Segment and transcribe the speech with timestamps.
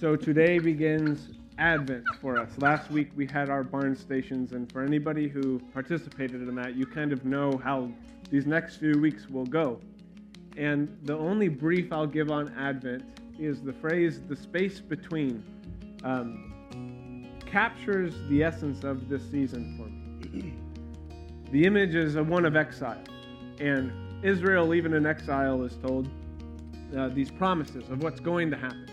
[0.00, 1.28] So today begins
[1.58, 2.48] Advent for us.
[2.56, 6.86] Last week we had our barn stations, and for anybody who participated in that, you
[6.86, 7.92] kind of know how
[8.30, 9.78] these next few weeks will go.
[10.56, 13.04] And the only brief I'll give on Advent
[13.38, 15.44] is the phrase the space between
[16.02, 20.54] um, captures the essence of this season for me.
[21.52, 23.04] the image is one of exile,
[23.58, 23.92] and
[24.24, 26.08] Israel, even in exile, is told
[26.96, 28.89] uh, these promises of what's going to happen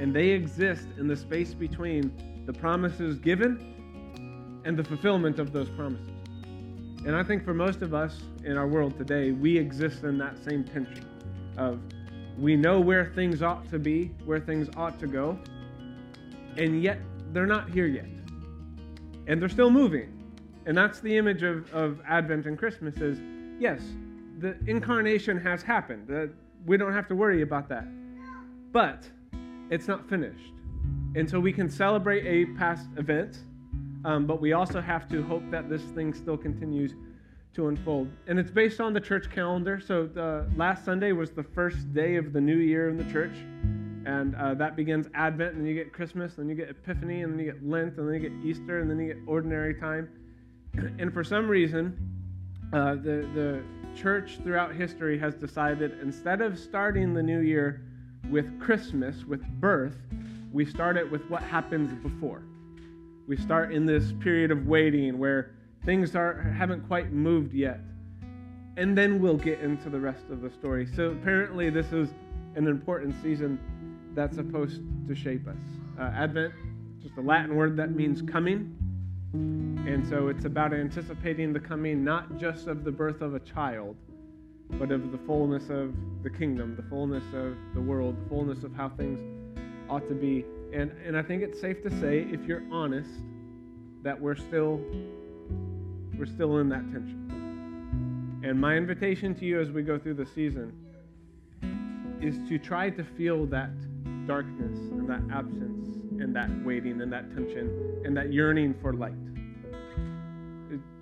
[0.00, 2.10] and they exist in the space between
[2.46, 6.08] the promises given and the fulfillment of those promises.
[7.04, 10.42] And I think for most of us in our world today, we exist in that
[10.42, 11.06] same tension
[11.58, 11.80] of
[12.38, 15.38] we know where things ought to be, where things ought to go,
[16.56, 16.98] and yet
[17.32, 18.08] they're not here yet.
[19.26, 20.16] And they're still moving.
[20.64, 23.20] And that's the image of, of Advent and Christmas is
[23.58, 23.82] yes,
[24.38, 26.32] the incarnation has happened.
[26.64, 27.86] We don't have to worry about that.
[28.72, 29.06] But
[29.70, 30.52] it's not finished.
[31.14, 33.38] And so we can celebrate a past event,
[34.04, 36.94] um, but we also have to hope that this thing still continues
[37.54, 38.08] to unfold.
[38.26, 39.80] And it's based on the church calendar.
[39.80, 43.34] So the, last Sunday was the first day of the new year in the church.
[44.06, 47.32] And uh, that begins Advent, and then you get Christmas, then you get Epiphany, and
[47.32, 50.08] then you get Lent, and then you get Easter, and then you get ordinary time.
[50.98, 51.98] And for some reason,
[52.72, 53.62] uh, the, the
[53.94, 57.82] church throughout history has decided instead of starting the new year
[58.30, 59.96] with Christmas, with birth,
[60.52, 62.42] we start it with what happens before.
[63.26, 65.54] We start in this period of waiting where
[65.84, 67.80] things are, haven't quite moved yet.
[68.76, 70.86] And then we'll get into the rest of the story.
[70.96, 72.10] So apparently, this is
[72.54, 73.58] an important season
[74.14, 75.60] that's supposed to shape us.
[75.98, 76.52] Uh, Advent,
[77.02, 78.76] just a Latin word that means coming.
[79.32, 83.96] And so it's about anticipating the coming not just of the birth of a child,
[84.78, 88.74] but of the fullness of the kingdom, the fullness of the world, the fullness of
[88.74, 89.20] how things
[89.88, 90.44] ought to be.
[90.72, 93.10] And, and I think it's safe to say, if you're honest,
[94.02, 94.80] that we're still
[96.18, 98.40] we're still in that tension.
[98.44, 100.72] And my invitation to you as we go through the season
[102.20, 103.70] is to try to feel that
[104.26, 109.14] darkness and that absence and that waiting and that tension and that yearning for light.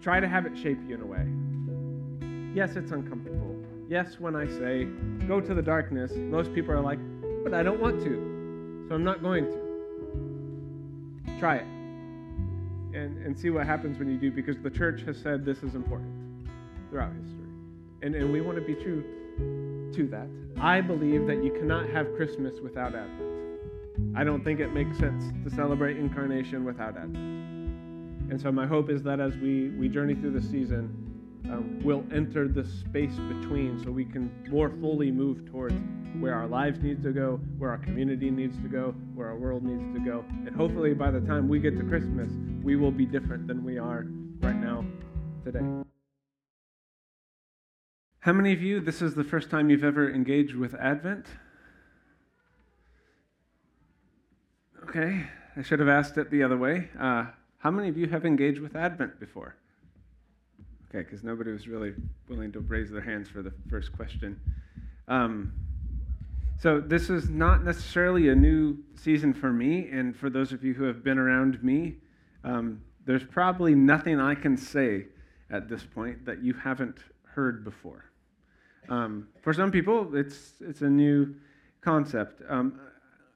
[0.00, 2.55] Try to have it shape you in a way.
[2.55, 3.58] Yes, it's uncomfortable.
[3.88, 4.84] Yes, when I say,
[5.26, 6.99] go to the darkness, most people are like,
[7.43, 11.38] but I don't want to, so I'm not going to.
[11.38, 11.66] Try it
[12.94, 15.75] and, and see what happens when you do because the church has said this is
[15.75, 16.10] important
[16.91, 17.49] throughout history.
[18.03, 19.03] And, and we want to be true
[19.94, 20.28] to that.
[20.60, 23.22] I believe that you cannot have Christmas without Advent.
[24.15, 27.16] I don't think it makes sense to celebrate incarnation without Advent.
[27.16, 31.08] And so my hope is that as we, we journey through the season,
[31.47, 35.75] um, will enter the space between so we can more fully move towards
[36.21, 39.62] where our lives need to go, where our community needs to go, where our world
[39.62, 40.25] needs to go.
[40.47, 42.31] And hopefully by the time we get to Christmas,
[42.62, 44.06] we will be different than we are
[44.41, 44.84] right now
[45.44, 45.60] today.
[48.20, 51.26] How many of you, this is the first time you've ever engaged with Advent?
[54.88, 55.26] Okay,
[55.56, 56.88] I should have asked it the other way.
[56.99, 57.26] Uh,
[57.59, 59.56] how many of you have engaged with Advent before?
[60.91, 61.94] Okay, because nobody was really
[62.28, 64.41] willing to raise their hands for the first question.
[65.06, 65.53] Um,
[66.59, 70.75] so, this is not necessarily a new season for me, and for those of you
[70.75, 71.97] who have been around me,
[72.43, 75.06] um, there's probably nothing I can say
[75.50, 78.05] at this point that you haven't heard before.
[78.88, 81.34] Um, for some people, it's, it's a new
[81.81, 82.43] concept.
[82.49, 82.81] Um,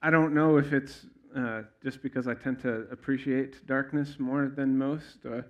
[0.02, 4.76] I don't know if it's uh, just because I tend to appreciate darkness more than
[4.76, 5.24] most.
[5.24, 5.42] Uh,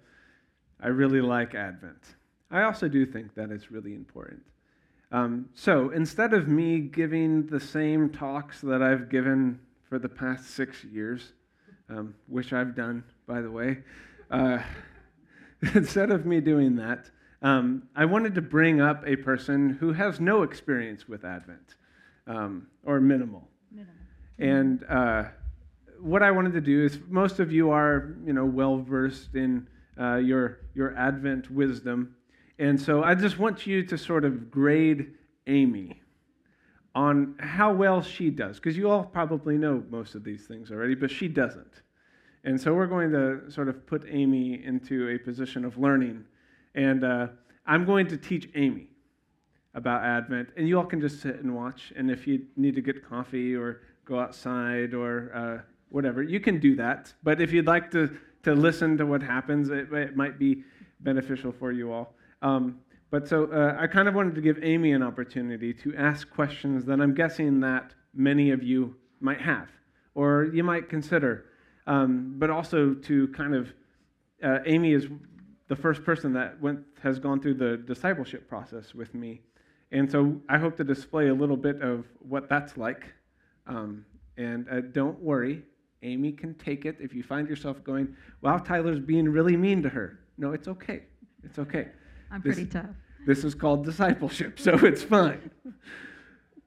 [0.83, 2.03] I really like Advent.
[2.51, 4.43] I also do think that it's really important.
[5.13, 10.51] Um, so instead of me giving the same talks that I've given for the past
[10.51, 11.33] six years,
[11.89, 13.79] um, which I've done, by the way,
[14.31, 14.59] uh,
[15.75, 17.11] instead of me doing that,
[17.43, 21.77] um, I wanted to bring up a person who has no experience with Advent,
[22.27, 23.49] um, or minimal.
[23.71, 23.95] Minimal.
[24.39, 25.25] And uh,
[26.01, 29.67] what I wanted to do is, most of you are, you know, well versed in
[30.01, 32.15] uh, your, your Advent wisdom.
[32.59, 35.15] And so I just want you to sort of grade
[35.47, 36.01] Amy
[36.95, 40.95] on how well she does, because you all probably know most of these things already,
[40.95, 41.83] but she doesn't.
[42.45, 46.25] And so we're going to sort of put Amy into a position of learning.
[46.75, 47.29] And uh,
[47.67, 48.89] I'm going to teach Amy
[49.75, 51.93] about Advent, and you all can just sit and watch.
[51.97, 56.61] And if you need to get coffee or go outside or uh, whatever, you can
[56.61, 57.13] do that.
[57.23, 59.71] But if you'd like to to listen to what happens.
[59.71, 60.65] It, it might be
[61.01, 62.15] beneficial for you all.
[62.43, 62.81] Um,
[63.11, 66.85] but so uh, I kind of wanted to give Amy an opportunity to ask questions
[66.87, 69.69] that I'm guessing that many of you might have
[70.15, 71.47] or you might consider.
[71.87, 73.73] Um, but also to kind of,
[74.43, 75.09] uh, Amy is
[75.69, 79.41] the first person that went has gone through the discipleship process with me,
[79.91, 83.13] and so I hope to display a little bit of what that's like.
[83.67, 84.05] Um,
[84.37, 85.63] and uh, don't worry,
[86.03, 89.89] Amy can take it if you find yourself going, "Wow, Tyler's being really mean to
[89.89, 91.05] her." No, it's okay.
[91.43, 91.89] It's okay.
[92.31, 92.97] I'm pretty tough.
[93.27, 95.51] This is called discipleship, so it's fine.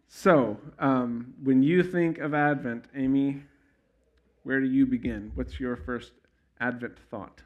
[0.07, 3.43] so, um, when you think of Advent, Amy,
[4.43, 5.31] where do you begin?
[5.35, 6.13] What's your first
[6.59, 7.41] Advent thought?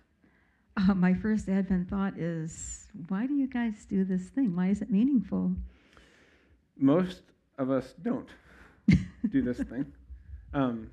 [0.78, 4.56] Uh, my first Advent thought is why do you guys do this thing?
[4.56, 5.54] Why is it meaningful?
[6.78, 7.22] Most
[7.58, 8.30] of us don't
[9.30, 9.86] do this thing.
[10.52, 10.90] Um,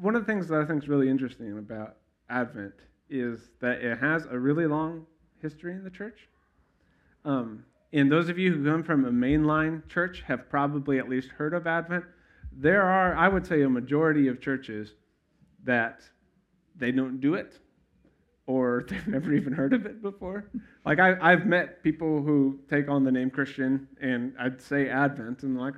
[0.00, 1.96] one of the things that I think is really interesting about
[2.28, 2.74] Advent
[3.10, 5.06] is that it has a really long
[5.40, 6.28] history in the church.
[7.24, 11.28] Um, and those of you who come from a mainline church have probably at least
[11.28, 12.04] heard of Advent.
[12.52, 14.94] There are, I would say, a majority of churches
[15.64, 16.02] that
[16.76, 17.58] they don't do it
[18.46, 20.50] or they've never even heard of it before.
[20.84, 25.42] Like, I, have met people who take on the name Christian and I'd say Advent,
[25.42, 25.74] and like,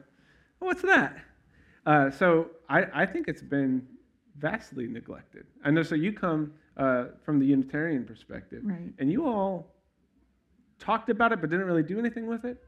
[0.62, 1.16] oh, what's that?
[1.84, 3.86] Uh, so I, I think it's been
[4.38, 5.46] vastly neglected.
[5.64, 8.92] I know, so you come uh, from the Unitarian perspective, right.
[8.98, 9.74] and you all
[10.78, 12.62] talked about it but didn't really do anything with it?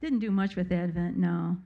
[0.00, 1.56] Didn't do much with Advent, no.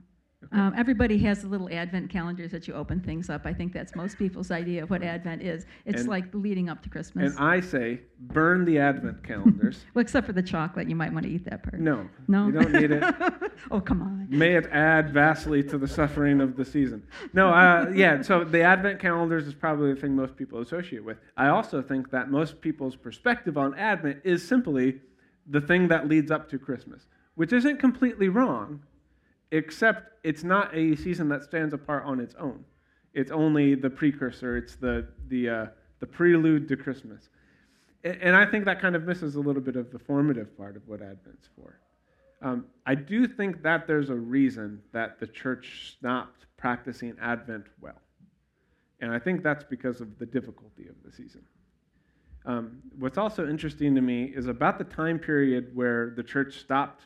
[0.51, 3.45] Um, everybody has the little Advent calendars that you open things up.
[3.45, 5.65] I think that's most people's idea of what Advent is.
[5.85, 7.35] It's and, like leading up to Christmas.
[7.35, 9.85] And I say, burn the Advent calendars.
[9.93, 11.79] well, except for the chocolate, you might want to eat that part.
[11.79, 13.03] No, no, you don't need it.
[13.71, 14.27] oh, come on.
[14.29, 17.03] May it add vastly to the suffering of the season.
[17.33, 18.21] No, uh, yeah.
[18.21, 21.17] So the Advent calendars is probably the thing most people associate with.
[21.37, 25.01] I also think that most people's perspective on Advent is simply
[25.47, 28.81] the thing that leads up to Christmas, which isn't completely wrong,
[29.51, 32.63] except it's not a season that stands apart on its own.
[33.13, 35.65] It's only the precursor, it's the, the, uh,
[35.99, 37.29] the prelude to Christmas.
[38.03, 40.87] And I think that kind of misses a little bit of the formative part of
[40.87, 41.79] what Advent's for.
[42.41, 48.01] Um, I do think that there's a reason that the church stopped practicing Advent well.
[48.99, 51.41] And I think that's because of the difficulty of the season.
[52.45, 57.05] Um, what's also interesting to me is about the time period where the church stopped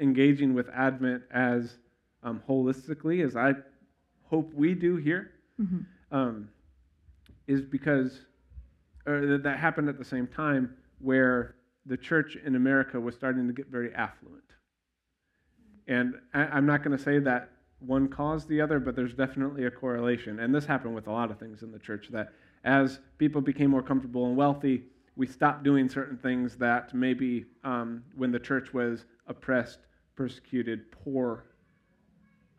[0.00, 1.78] engaging with Advent as
[2.22, 3.54] um, holistically as I
[4.24, 5.30] hope we do here,
[5.60, 6.16] mm-hmm.
[6.16, 6.48] um,
[7.46, 8.20] is because
[9.04, 13.66] that happened at the same time where the church in America was starting to get
[13.66, 14.42] very affluent.
[15.88, 19.64] And I, am not going to say that one caused the other, but there's definitely
[19.64, 20.38] a correlation.
[20.38, 22.32] And this happened with a lot of things in the church that
[22.64, 24.84] as people became more comfortable and wealthy,
[25.16, 29.80] we stopped doing certain things that maybe um, when the church was oppressed,
[30.14, 31.44] persecuted, poor,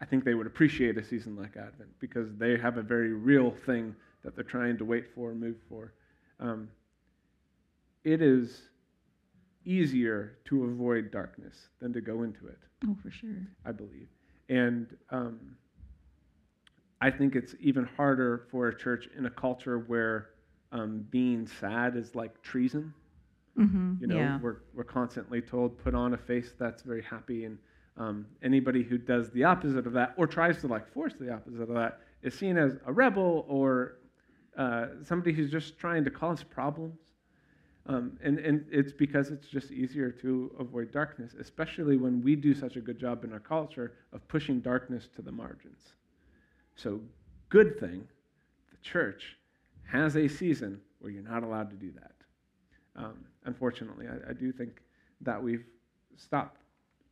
[0.01, 3.51] I think they would appreciate a season like Advent because they have a very real
[3.65, 5.93] thing that they're trying to wait for, move for.
[6.39, 6.69] Um,
[8.03, 8.63] it is
[9.65, 12.59] easier to avoid darkness than to go into it.
[12.87, 13.47] Oh, for sure.
[13.65, 14.09] I believe.
[14.49, 15.55] And um,
[17.01, 20.29] I think it's even harder for a church in a culture where
[20.71, 22.93] um, being sad is like treason.
[23.57, 24.39] Mm-hmm, you know, yeah.
[24.41, 27.45] we're, we're constantly told, put on a face that's very happy.
[27.45, 27.57] And
[27.97, 31.61] um, anybody who does the opposite of that or tries to like force the opposite
[31.61, 33.97] of that is seen as a rebel or
[34.57, 36.99] uh, somebody who's just trying to cause problems.
[37.85, 42.53] Um, and, and it's because it's just easier to avoid darkness, especially when we do
[42.53, 45.93] such a good job in our culture of pushing darkness to the margins.
[46.75, 47.01] So,
[47.49, 48.07] good thing,
[48.71, 49.37] the church
[49.91, 52.13] has a season where you're not allowed to do that.
[52.95, 54.79] Um, unfortunately, I, I, do think
[55.21, 55.65] that we've
[56.15, 56.62] stopped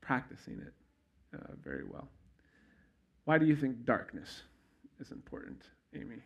[0.02, 0.74] practicing it
[1.38, 2.10] uh, very well.
[3.26, 4.42] Why do you think darkness
[5.00, 5.62] is important,
[5.96, 6.18] Amy?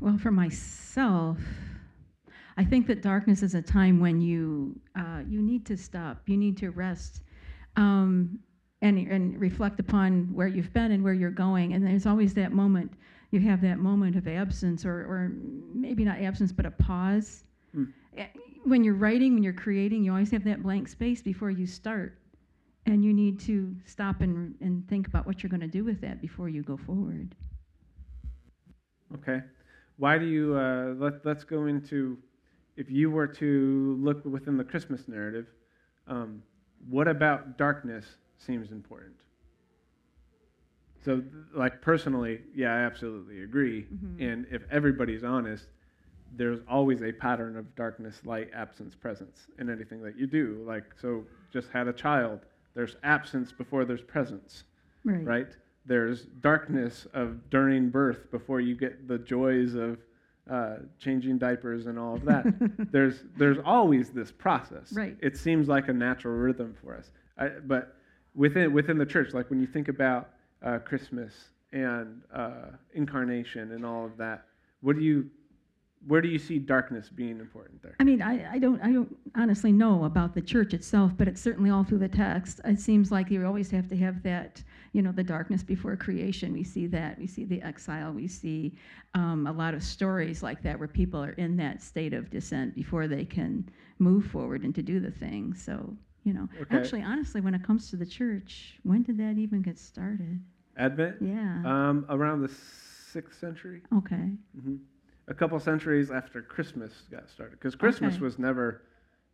[0.00, 1.38] Well, for myself,
[2.56, 6.22] I think that darkness is a time when you uh, you need to stop.
[6.26, 7.22] You need to rest.
[7.76, 8.40] Um,
[8.82, 11.72] and, and reflect upon where you've been and where you're going.
[11.72, 12.92] And there's always that moment,
[13.30, 15.32] you have that moment of absence, or, or
[15.74, 17.44] maybe not absence, but a pause.
[17.76, 17.92] Mm.
[18.64, 22.18] When you're writing, when you're creating, you always have that blank space before you start.
[22.86, 26.00] And you need to stop and, and think about what you're going to do with
[26.00, 27.34] that before you go forward.
[29.14, 29.42] Okay.
[29.96, 32.18] Why do you, uh, let, let's go into,
[32.76, 35.46] if you were to look within the Christmas narrative,
[36.06, 36.42] um,
[36.88, 38.06] what about darkness
[38.38, 39.16] seems important.
[41.04, 41.22] So,
[41.54, 43.82] like personally, yeah, I absolutely agree.
[43.82, 44.22] Mm-hmm.
[44.22, 45.66] And if everybody's honest,
[46.36, 50.62] there's always a pattern of darkness, light, absence, presence in anything that you do.
[50.66, 52.40] Like, so just had a child,
[52.74, 54.64] there's absence before there's presence,
[55.04, 55.24] right?
[55.24, 55.48] right?
[55.88, 59.98] there's darkness of during birth before you get the joys of
[60.48, 62.44] uh, changing diapers and all of that.
[62.92, 64.92] there's there's always this process.
[64.92, 65.16] Right.
[65.20, 67.10] It seems like a natural rhythm for us.
[67.38, 67.96] I, but
[68.34, 70.30] within within the church, like when you think about
[70.62, 71.32] uh, Christmas
[71.72, 74.44] and uh, incarnation and all of that,
[74.82, 75.28] what do you
[76.06, 77.96] where do you see darkness being important there?
[78.00, 81.40] I mean, I, I don't I don't honestly know about the church itself, but it's
[81.40, 82.60] certainly all through the text.
[82.64, 84.62] It seems like you always have to have that,
[84.92, 86.52] you know, the darkness before creation.
[86.52, 87.18] We see that.
[87.18, 88.12] We see the exile.
[88.12, 88.74] We see
[89.14, 92.74] um, a lot of stories like that where people are in that state of dissent
[92.74, 95.54] before they can move forward and to do the thing.
[95.54, 96.76] So, you know, Okay.
[96.76, 100.40] actually, honestly, when it comes to the church, when did that even get started?
[100.76, 101.62] Advent, Yeah.
[101.64, 103.82] um, around the sixth century.
[103.96, 104.30] okay.
[104.62, 104.76] hmm
[105.28, 108.24] A couple centuries after Christmas got started, because Christmas Okay.
[108.24, 108.82] was never,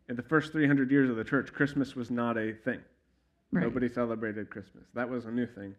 [0.08, 2.80] in the first 300 years of the church, Christmas was not a thing.
[3.52, 3.62] Right.
[3.62, 4.84] Nobody celebrated Christmas.
[4.94, 5.74] That was a new thing.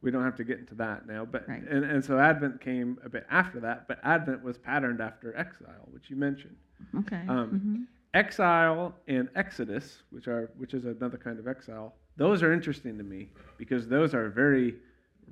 [0.00, 1.62] We don't have to get into that now, but Right.
[1.68, 3.86] and, and so Advent came a bit after that.
[3.88, 6.56] But Advent was patterned after exile, which you mentioned.
[7.00, 7.24] Okay.
[7.28, 7.86] Um, mhm.
[8.14, 13.04] Exile and Exodus, which are which is another kind of exile, those are interesting to
[13.04, 14.76] me because those are very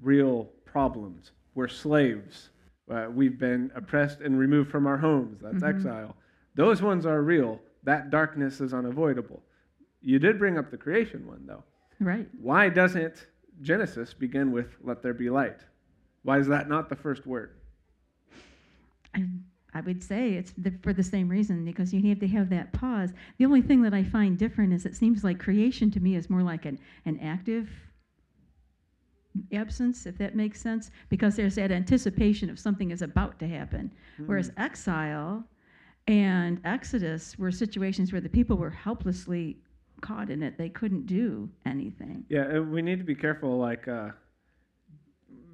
[0.03, 1.31] real problems.
[1.55, 2.51] We're slaves.
[2.91, 5.41] Uh, we've been oppressed and removed from our homes.
[5.41, 5.69] That's Mhm.
[5.69, 6.17] exile.
[6.55, 7.61] Those ones are real.
[7.83, 9.43] That darkness is unavoidable.
[10.01, 11.65] You did bring up the creation one though.
[12.01, 12.29] Right.
[12.41, 13.27] Why doesn't
[13.63, 15.61] Genesis begin with "Let there be light"?
[16.23, 17.51] Why is that not the first word?
[19.15, 19.27] I,
[19.75, 22.73] I would say it's the, for the same reason because you have to have that
[22.73, 23.13] pause.
[23.39, 26.29] The only thing that I find different is it seems like creation to me is
[26.31, 27.69] more like an, an active
[29.53, 33.93] absence, if that makes sense, because there's that anticipation of something is about to happen.
[34.27, 35.45] Whereas exile
[36.09, 39.57] and Exodus were situations where the people were helplessly
[40.01, 40.57] caught in it.
[40.57, 42.25] They couldn't do anything.
[42.29, 43.59] Yeah, and we need to be careful.
[43.59, 44.11] Like, uh,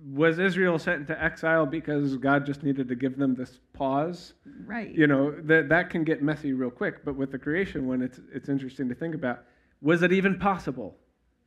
[0.04, 4.34] was Israel sent into exile because God just needed to give them this pause?
[4.66, 4.92] Right.
[4.94, 7.04] You know, that that can get messy real quick.
[7.04, 9.44] But with the creation one, it's it's interesting to think about.
[9.80, 10.96] Was it even possible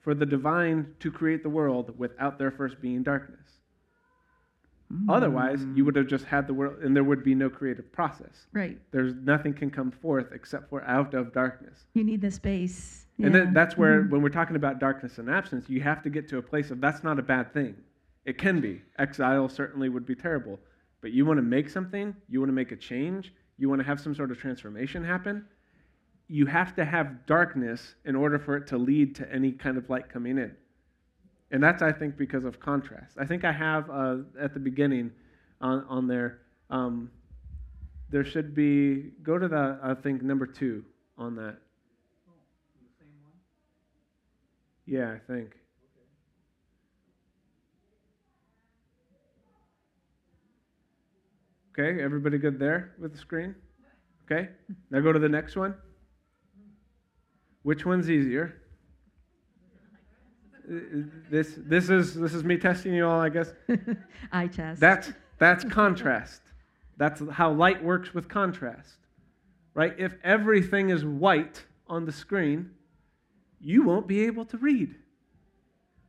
[0.05, 3.39] for the divine to create the world without there first being darkness?
[5.09, 8.45] Otherwise, you would have just had the world, and there would be no creative process.
[8.53, 8.79] Right.
[8.91, 11.85] There's nothing can come forth except for out of darkness.
[11.95, 13.07] You need the space.
[13.17, 14.11] And then that's where, Mhm.
[14.11, 16.79] when we're talking about darkness and absence, you have to get to a place of
[16.81, 17.75] that's not a bad thing.
[18.25, 18.83] It can be.
[18.99, 20.59] Exile certainly would be terrible.
[21.01, 23.85] But you want to make something, you want to make a change, you want to
[23.87, 25.45] have some sort of transformation happen,
[26.27, 29.89] you have to have darkness in order for it to lead to any kind of
[29.89, 30.55] light coming in.
[31.51, 33.17] And that's, I think, because of contrast.
[33.17, 35.11] I think I have uh, at the beginning
[35.61, 36.39] on, on there,
[36.69, 37.11] um,
[38.09, 40.83] there should be, go to the, I think, number two
[41.17, 41.57] on that.
[44.87, 45.55] Yeah, I think.
[51.77, 53.55] Okay, everybody good there with the screen?
[54.25, 54.49] Okay,
[54.91, 55.75] now go to the next one.
[57.65, 58.61] Which one's easier?
[60.67, 63.53] This, this is this is me testing you all, I guess.
[64.31, 64.79] I test.
[64.79, 66.43] That's that's contrast.
[66.97, 68.97] That's how light works with contrast.
[69.73, 69.95] Right?
[69.97, 72.69] If everything is white on the screen,
[73.59, 74.93] you won't be able to read.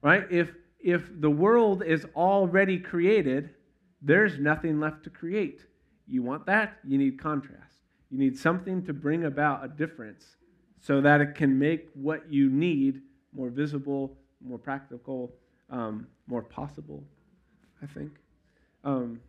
[0.03, 0.27] Right?
[0.31, 3.49] If if the world is already created,
[4.03, 5.63] there's nothing left to create.
[6.07, 6.77] You want that?
[6.87, 7.77] You need contrast.
[8.11, 10.37] You need something to bring about a difference
[10.87, 13.03] so that it can make what you need
[13.33, 15.33] more visible, more practical,
[15.69, 17.03] um, more possible,
[17.83, 18.13] I think.
[18.85, 19.21] Um,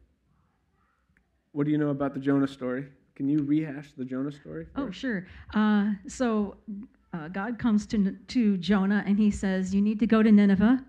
[1.53, 2.85] what do you know about the Jonah story?
[3.15, 4.67] Can you rehash the Jonah story?
[4.75, 4.93] Oh, us?
[4.93, 5.25] sure.
[5.55, 6.57] Uh, so
[7.11, 10.85] uh, God comes to, to Jonah and he says, You need to go to Nineveh.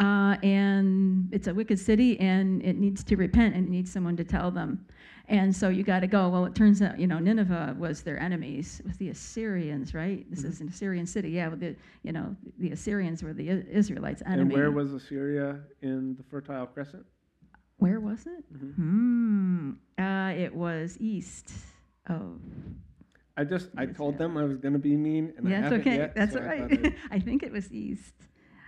[0.00, 4.16] Uh, and it's a wicked city and it needs to repent and it needs someone
[4.16, 4.84] to tell them.
[5.28, 6.28] And so you got to go.
[6.28, 8.80] Well, it turns out, you know, Nineveh was their enemies.
[8.80, 10.24] It was the Assyrians, right?
[10.30, 11.30] This is an Assyrian city.
[11.30, 14.42] Yeah, well, the, you know, the Assyrians were the Israelites' enemy.
[14.42, 17.04] And where was Assyria in the Fertile Crescent?
[17.76, 18.44] Where was it?
[18.52, 18.74] Mhm.
[18.74, 19.70] Hmm.
[20.02, 21.52] Uh, it was east
[22.08, 22.40] of
[23.36, 24.18] I just I told yeah.
[24.18, 25.96] them I was going to be mean, and I that's okay.
[25.96, 26.72] yet, That's so all I right.
[26.72, 28.14] I'd- I think it was east.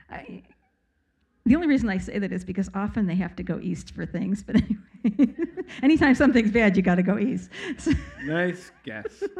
[0.09, 0.43] I,
[1.45, 4.07] the only reason I say that is because often they have to go east for
[4.07, 4.43] things.
[4.43, 5.35] But anyway,
[5.83, 7.51] anytime something's bad, you got to go east.
[7.79, 7.93] So
[8.25, 9.23] nice guess.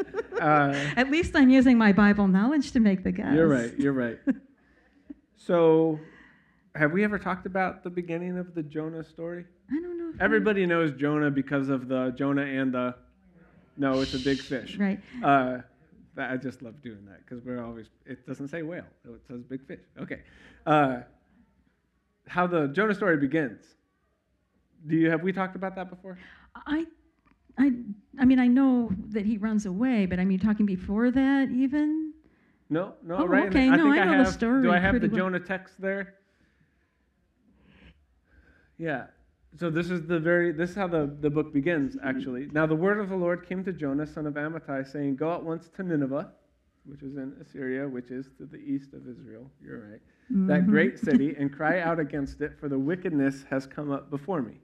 [0.43, 3.33] Uh, at least I'm using my Bible knowledge to make the guess.
[3.33, 3.73] You're right.
[3.79, 4.19] You're right.
[5.37, 6.01] So,
[6.75, 9.45] have we ever talked about the beginning of the Jonah story?
[9.71, 10.11] I don't know.
[10.15, 12.97] If I- Everybody knows Jonah because of the Jonah and the.
[13.77, 14.77] No, it's a big fish.
[14.79, 14.99] Right.
[15.23, 15.59] Uh,
[16.19, 17.87] I just love doing that because we're always.
[18.05, 19.81] It doesn't say whale, it says big fish.
[20.01, 20.23] Okay.
[20.67, 21.03] Uh,
[22.29, 23.63] how the Jonah story begins.
[24.87, 26.19] Do you have we talked about that before?
[26.67, 26.85] I,
[27.59, 27.73] I,
[28.19, 32.13] I mean, I know that he runs away, but I mean, talking before that, even.
[32.71, 33.47] No, no, Oh, right.
[33.49, 34.27] okay, I no, think I know have.
[34.27, 35.17] the story Do I have the well.
[35.17, 36.15] Jonah text there?
[38.79, 39.07] Yeah.
[39.59, 42.49] So this is the very this is how the, the book begins actually.
[42.53, 45.43] Now the word of the Lord came to Jonah, son of Amittai, saying, Go at
[45.45, 46.33] once to Nineveh,
[46.87, 49.51] which is in Assyria, which is to the east of Israel.
[49.63, 50.01] You're right.
[50.31, 50.69] That Mhm.
[50.69, 54.61] great city, and cry out against it, for the wickedness has come up before me.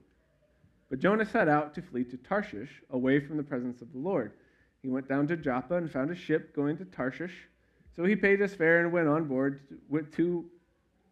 [0.89, 4.33] But Jonah set out to flee to Tarshish, away from the presence of the Lord.
[4.81, 7.47] He went down to Joppa and found a ship going to Tarshish.
[7.95, 10.49] So he paid his fare and went on board with, to,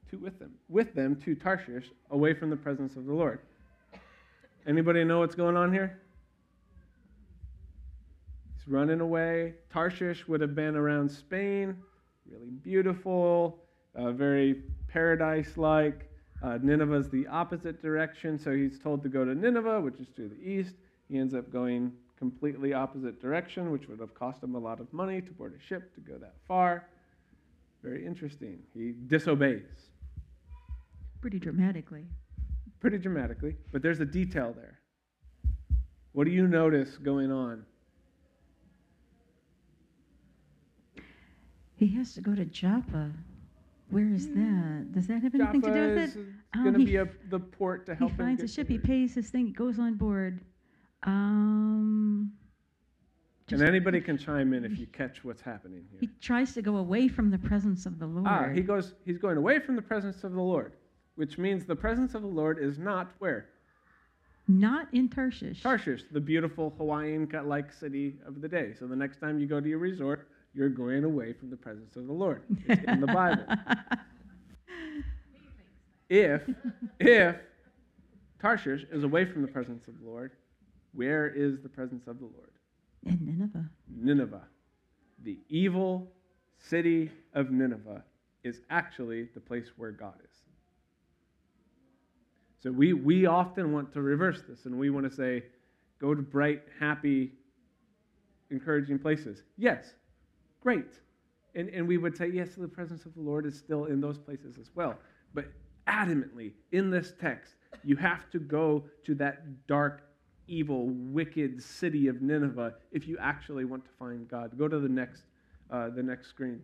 [0.10, 3.40] to with them, with them to Tarshish, away from the presence of the Lord.
[4.66, 6.00] Anybody know what's going on here?
[8.56, 9.56] He's running away.
[9.70, 11.76] Tarshish would have been around Spain,
[12.30, 13.64] really beautiful,
[13.98, 16.10] uh, very paradise-like.
[16.44, 20.30] Uh, Nineveh's the opposite direction, so he's told to go to Nineveh, which is to
[20.30, 20.76] the east.
[21.10, 24.92] He ends up going completely opposite direction, which would have cost him a lot of
[24.94, 26.88] money to board a ship to go that far.
[27.84, 28.60] Very interesting.
[28.74, 29.92] He disobeys
[31.22, 32.06] Pretty dramatically.
[32.80, 34.80] pretty dramatically, but there's a detail there.
[36.14, 37.64] What do you notice going on?
[41.76, 43.12] He has to go to Joppa.
[43.90, 44.92] Where is that?
[44.94, 46.26] Does that have anything Jaffa to do with is it?
[46.54, 48.18] going Um, to he be a, the port to He help him.
[48.18, 48.68] finds a get ship.
[48.68, 48.86] to He there.
[48.86, 49.48] pays his thing.
[49.48, 50.42] He goes on board.
[51.04, 52.34] Um,
[53.50, 56.00] And just- anybody can chime in if you catch what's happening here.
[56.02, 58.28] He tries to go away from the presence of the Lord.
[58.28, 58.94] Ah, he goes.
[59.06, 60.74] He's going away from the presence of the Lord,
[61.16, 63.50] which means the presence of the Lord is not where
[64.50, 65.62] Not in Tarshish.
[65.62, 68.74] Tarshish, the beautiful Hawaiian-like city of the day.
[68.74, 71.96] So the next time you go to your resort, you're going away from the presence
[71.96, 72.42] of the Lord.
[72.68, 73.46] It's in the Bible.
[76.10, 76.42] if
[77.00, 77.36] if
[78.42, 80.32] Tarshish is away from the presence of the Lord,
[80.94, 82.52] where is the presence of the Lord?
[83.06, 83.70] in Nineveh.
[83.88, 84.48] Nineveh.
[85.24, 86.12] The evil
[86.60, 88.04] city of Nineveh
[88.44, 90.38] is actually the place where God is.
[92.62, 95.44] So we, we often want to reverse this and we want to say,
[96.00, 97.34] go to bright, happy,
[98.50, 99.44] encouraging places.
[99.58, 99.94] Yes,
[100.62, 101.00] great.
[101.56, 104.18] And, and we would say, yes, the presence of the Lord is still in those
[104.18, 104.98] places as well.
[105.34, 105.46] But
[105.88, 110.04] adamantly, in this text, you have to go to that dark,
[110.48, 114.58] evil, wicked city of Nineveh if you actually want to find God.
[114.58, 115.24] Go to the next,
[115.72, 116.62] uh, the next screen.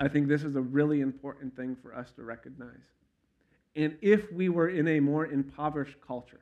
[0.00, 2.84] I think this is a really important thing for us to recognize.
[3.76, 6.40] And if we were in a more impoverished culture,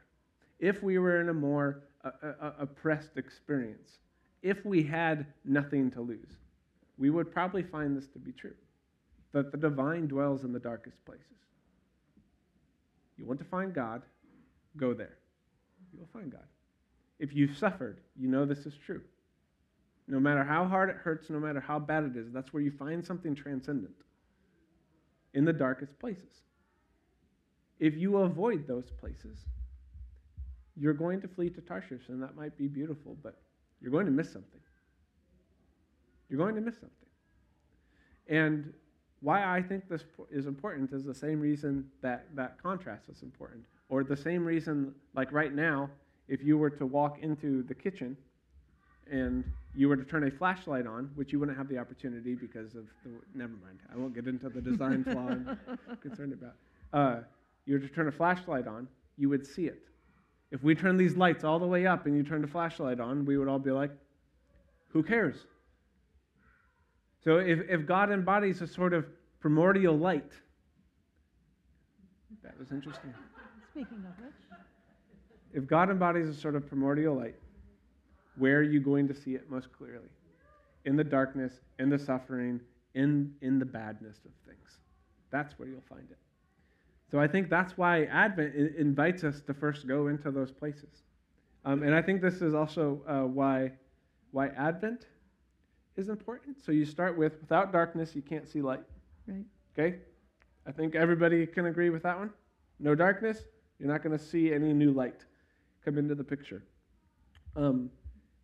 [0.59, 3.99] if we were in a more uh, uh, oppressed experience,
[4.47, 6.39] if we had nothing to lose,
[6.99, 8.55] we would probably find this to be true
[9.33, 11.27] that the divine dwells in the darkest places.
[13.17, 14.03] You want to find God,
[14.77, 15.19] go there.
[15.93, 16.47] You will find God.
[17.19, 19.03] If you've suffered, you know this is true.
[20.07, 22.71] No matter how hard it hurts, no matter how bad it is, that's where you
[22.71, 23.97] find something transcendent
[25.35, 26.43] in the darkest places.
[27.81, 29.41] If you avoid those places,
[30.77, 33.41] you're going to flee to Tarshish, and that might be beautiful, but
[33.81, 34.61] you're going to miss something.
[36.29, 36.91] You're going to miss something.
[38.29, 38.73] And
[39.21, 43.65] why I think this is important is the same reason that that contrast is important,
[43.89, 45.91] or the same reason, like right now,
[46.29, 48.17] if you were to walk into the kitchen
[49.11, 52.75] and you were to turn a flashlight on, which you wouldn't have the opportunity because
[52.75, 53.11] of the.
[53.35, 53.79] Never mind.
[53.93, 55.59] I won't get into the design flaw I'm
[56.03, 56.55] concerned about.
[56.93, 57.21] Uh,
[57.67, 59.83] you were to turn a flashlight on, you would see it.
[60.57, 63.27] If we turn these lights all the way up and you turn the flashlight on,
[63.27, 63.90] we would all be like,
[64.88, 65.37] who cares?
[67.23, 69.05] So if, if God embodies a sort of
[69.38, 70.33] primordial light,
[72.42, 73.12] that was interesting.
[73.71, 74.33] Speaking of which.
[75.53, 77.37] If God embodies a sort of primordial light,
[78.38, 80.09] where are you going to see it most clearly?
[80.87, 82.61] In the darkness, in the suffering,
[82.95, 84.79] in, in the badness of things.
[85.31, 86.16] That's where you'll find it.
[87.11, 91.03] So I think that's why Advent invites us to first go into those places.
[91.64, 93.73] Um, and I think this is also uh, why,
[94.33, 95.07] why Advent
[95.97, 96.64] is important.
[96.64, 98.85] So you start with without darkness, you can't see light.
[99.27, 99.45] Right.
[99.77, 99.99] Okay?
[100.66, 102.31] I think everybody can agree with that one.
[102.81, 103.45] No darkness,
[103.79, 105.25] you're not going to see any new light
[105.85, 106.64] come into the picture.
[107.55, 107.90] Um,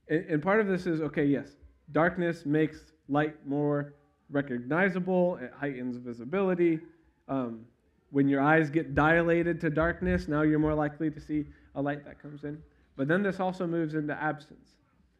[0.09, 1.49] and, and part of this is okay, yes,
[1.91, 3.95] darkness makes light more
[4.31, 6.81] recognizable, it heightens visibility.
[7.29, 7.67] Um,
[8.13, 12.05] when your eyes get dilated to darkness, now you're more likely to see a light
[12.05, 12.63] that comes in.
[12.97, 14.69] But then this also moves into absence.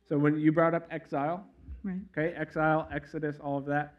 [0.09, 1.45] So when you brought up exile,
[1.83, 2.01] Right.
[2.17, 3.95] okay, exile, exodus, all of that.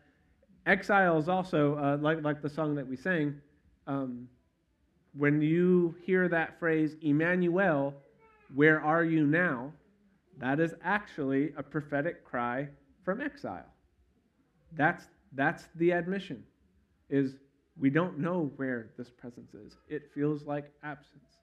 [0.67, 3.41] Exile is also, uh, like, like the song that we sang,
[3.88, 4.29] um,
[5.15, 7.93] when you hear that phrase, Emmanuel,
[8.56, 9.73] where are you now?
[10.38, 12.69] That is actually a prophetic cry
[13.03, 13.65] from exile.
[14.71, 16.43] That's, that's the admission,
[17.10, 17.36] is
[17.79, 19.73] we don't know where this presence is.
[19.89, 21.38] It feels like absence.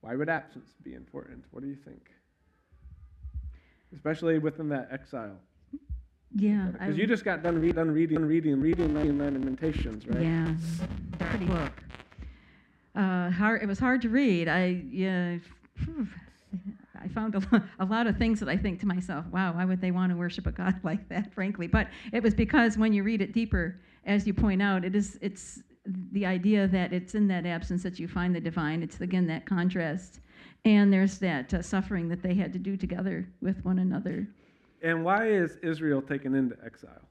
[0.00, 1.44] Why would absence be important?
[1.50, 2.10] What do you think?
[3.94, 5.36] Especially within that exile.
[6.34, 6.68] Yeah.
[6.72, 10.22] Because you just got done, read, done reading, reading, reading, reading Lamentations, right?
[10.22, 10.54] Yeah.
[11.18, 11.82] Pretty book.
[12.94, 14.48] Uh, hard, it was hard to read.
[14.48, 15.38] I, yeah,
[17.02, 19.80] I found a, a lot of things that I think to myself, wow, why would
[19.80, 21.66] they want to worship a God like that, frankly?
[21.66, 25.18] But it was because when you read it deeper, as you point out, it is,
[25.20, 25.60] it's
[26.12, 28.82] the idea that it's in that absence that you find the divine.
[28.82, 30.20] It's, again, that contrast.
[30.64, 34.28] And there's that uh, suffering that they had to do together with one another.
[34.82, 37.08] And why is Israel taken into exile?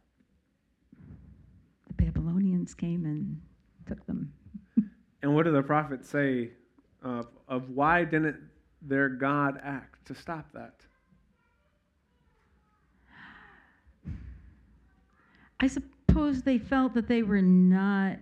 [1.88, 3.42] The Babylonians came and
[3.86, 4.34] took them.
[5.22, 6.52] and what do the prophets say
[7.04, 8.38] of, of why didn't
[8.82, 10.76] their God act to stop that?
[15.60, 15.95] I suppose
[16.46, 18.20] they felt that they were not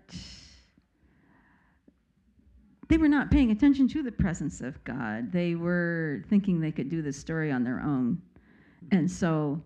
[2.89, 5.31] they were not paying attention to the presence of God.
[5.31, 8.21] They were thinking they could do this story on their own.
[8.91, 9.61] And so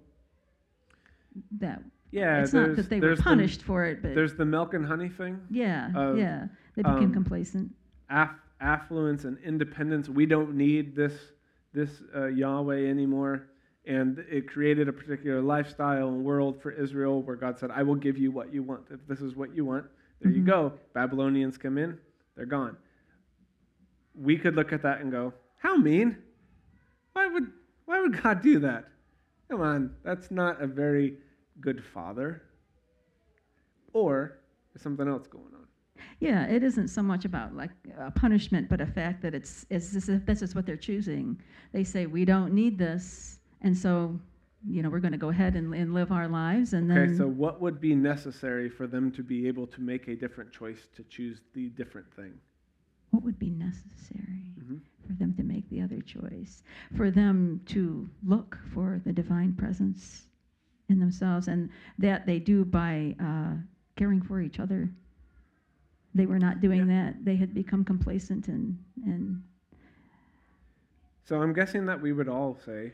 [1.60, 4.74] that yeah, it's not that they were punished the, for it, but there's the milk
[4.74, 5.40] and honey thing.
[5.50, 7.72] Yeah, of, yeah, they became um, complacent.
[8.10, 10.08] Aff- affluence and independence.
[10.08, 11.14] We don't need this
[11.74, 13.50] this uh, Yahweh anymore,
[13.88, 17.96] and it created a particular lifestyle and world for Israel where God said, "I will
[17.96, 18.86] give you what you want.
[18.92, 19.86] If this is what you want,
[20.22, 20.42] there mm-hmm.
[20.42, 21.98] you go." Babylonians come in,
[22.36, 22.78] they're gone.
[24.14, 26.18] We could look at that and go, "How mean?
[27.14, 27.52] Why would
[27.86, 28.86] why would God do that?"
[29.50, 31.18] Come on, that's not a very
[31.62, 32.44] good father.
[33.94, 34.40] Or
[34.76, 35.68] is something else going on?
[36.20, 39.96] Yeah, it isn't so much about like a punishment, but a fact that it's, it's
[39.96, 41.40] as if this is what they're choosing.
[41.72, 44.20] They say, we don't need this, and so,
[44.68, 46.74] you know, we're going to go ahead and, and live our lives.
[46.74, 50.08] And okay, then, so what would be necessary for them to be able to make
[50.08, 52.34] a different choice to choose the different thing?
[53.12, 54.54] What would be necessary?
[54.60, 56.64] Mm-hmm for them to make the other choice,
[56.96, 60.28] for them to look for the divine presence
[60.90, 63.54] in themselves, and that they do by uh,
[63.96, 64.90] caring for each other.
[66.14, 67.06] They were not doing yeah.
[67.06, 67.26] that.
[67.26, 69.42] They had become complacent and and.
[71.24, 72.94] So I'm guessing that we would all say,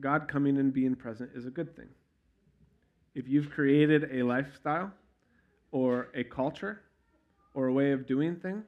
[0.00, 1.88] God coming and being present is a good thing.
[3.14, 4.92] If you've created a lifestyle,
[5.72, 6.82] or a culture,
[7.54, 8.66] or a way of doing things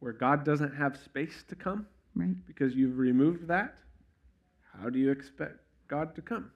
[0.00, 2.34] where God doesn't have space to come right.
[2.46, 3.74] because you've removed that,
[4.78, 6.50] how do you expect God to come?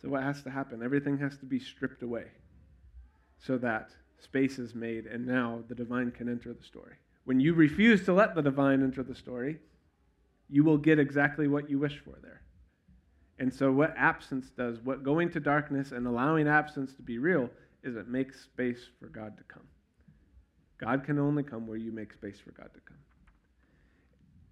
[0.00, 0.82] So, what has to happen?
[0.82, 2.26] Everything has to be stripped away
[3.38, 6.96] so that space is made and now the divine can enter the story.
[7.24, 9.58] When you refuse to let the divine enter the story,
[10.48, 12.42] you will get exactly what you wish for there.
[13.38, 17.50] And so, what absence does, what going to darkness and allowing absence to be real,
[17.82, 19.66] is it makes space for God to come.
[20.78, 22.96] God can only come where you make space for God to come.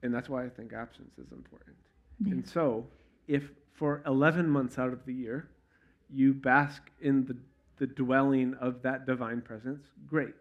[0.02, 1.76] And that's why I think absence is important.
[2.24, 2.32] Yeah.
[2.32, 2.86] And so,
[3.26, 5.48] if for 11 months out of the year
[6.10, 7.36] you bask in the,
[7.78, 10.34] the dwelling of that divine presence, great.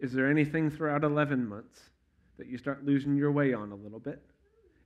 [0.00, 1.78] Is there anything throughout 11 months
[2.38, 4.22] that you start losing your way on a little bit?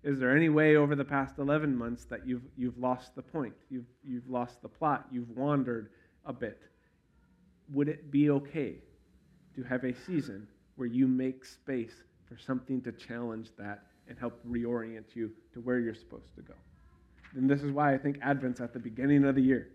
[0.02, 3.54] Is there any way over the past 11 months that you've, you've lost the point?
[3.68, 5.06] You've, you've lost the plot?
[5.10, 5.90] You've wandered
[6.24, 6.62] a bit?
[7.72, 8.76] Would it be okay
[9.56, 14.40] to have a season where you make space for something to challenge that and help
[14.48, 16.54] reorient you to where you're supposed to go.
[17.34, 19.68] And this is why I think Advent's at the beginning of the year.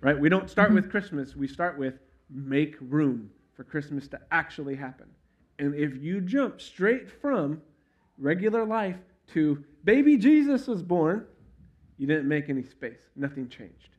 [0.00, 0.18] Right?
[0.18, 0.76] We don't start mm-hmm.
[0.76, 1.94] with Christmas, we start with
[2.30, 5.06] make room for Christmas to actually happen.
[5.58, 7.62] And if you jump straight from
[8.18, 8.96] regular life
[9.32, 11.26] to baby Jesus was born,
[11.98, 13.00] you didn't make any space.
[13.16, 13.90] Nothing changed.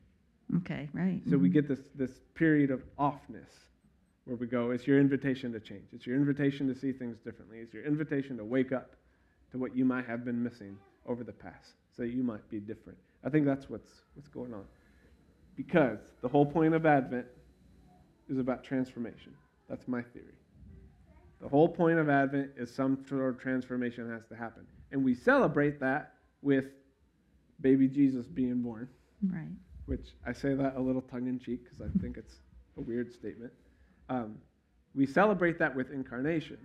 [0.58, 1.20] Okay, right.
[1.24, 1.42] So mm-hmm.
[1.42, 3.50] we get this, this period of offness
[4.26, 5.84] where we go, it's your invitation to change.
[5.92, 7.58] It's your invitation to see things differently.
[7.58, 8.94] It's your invitation to wake up
[9.52, 12.98] to what you might have been missing over the past so you might be different.
[13.24, 14.64] I think that's what's, what's going on.
[15.56, 17.26] Because the whole point of Advent
[18.28, 19.32] is about transformation.
[19.68, 20.34] That's my theory.
[21.40, 24.66] The whole point of Advent is some sort of transformation has to happen.
[24.92, 26.66] And we celebrate that with
[27.60, 28.88] baby Jesus being born.
[29.22, 29.48] Right.
[29.86, 32.36] Which I say that a little tongue in cheek because I think it's
[32.76, 33.52] a weird statement.
[34.08, 34.36] Um,
[34.94, 36.58] we celebrate that with incarnation,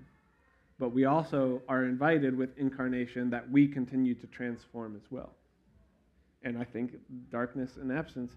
[0.79, 5.35] but we also are invited with incarnation that we continue to transform as well.
[6.43, 6.93] And I think
[7.31, 8.31] darkness and absence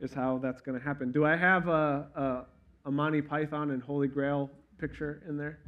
[0.00, 1.12] is how that's going to happen.
[1.12, 5.58] Do I have a, a, a Monty Python and Holy Grail picture in there?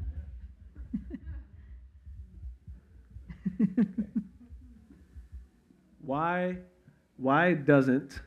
[3.47, 3.52] Okay.
[6.05, 6.57] Why,
[7.17, 8.21] why doesn't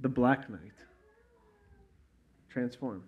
[0.00, 0.60] the Black Knight
[2.48, 3.02] transform?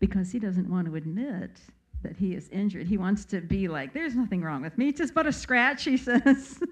[0.00, 1.60] because he doesn't want to admit
[2.02, 2.86] that he is injured.
[2.86, 4.88] He wants to be like, there's nothing wrong with me.
[4.88, 6.58] It's just but a scratch, he says.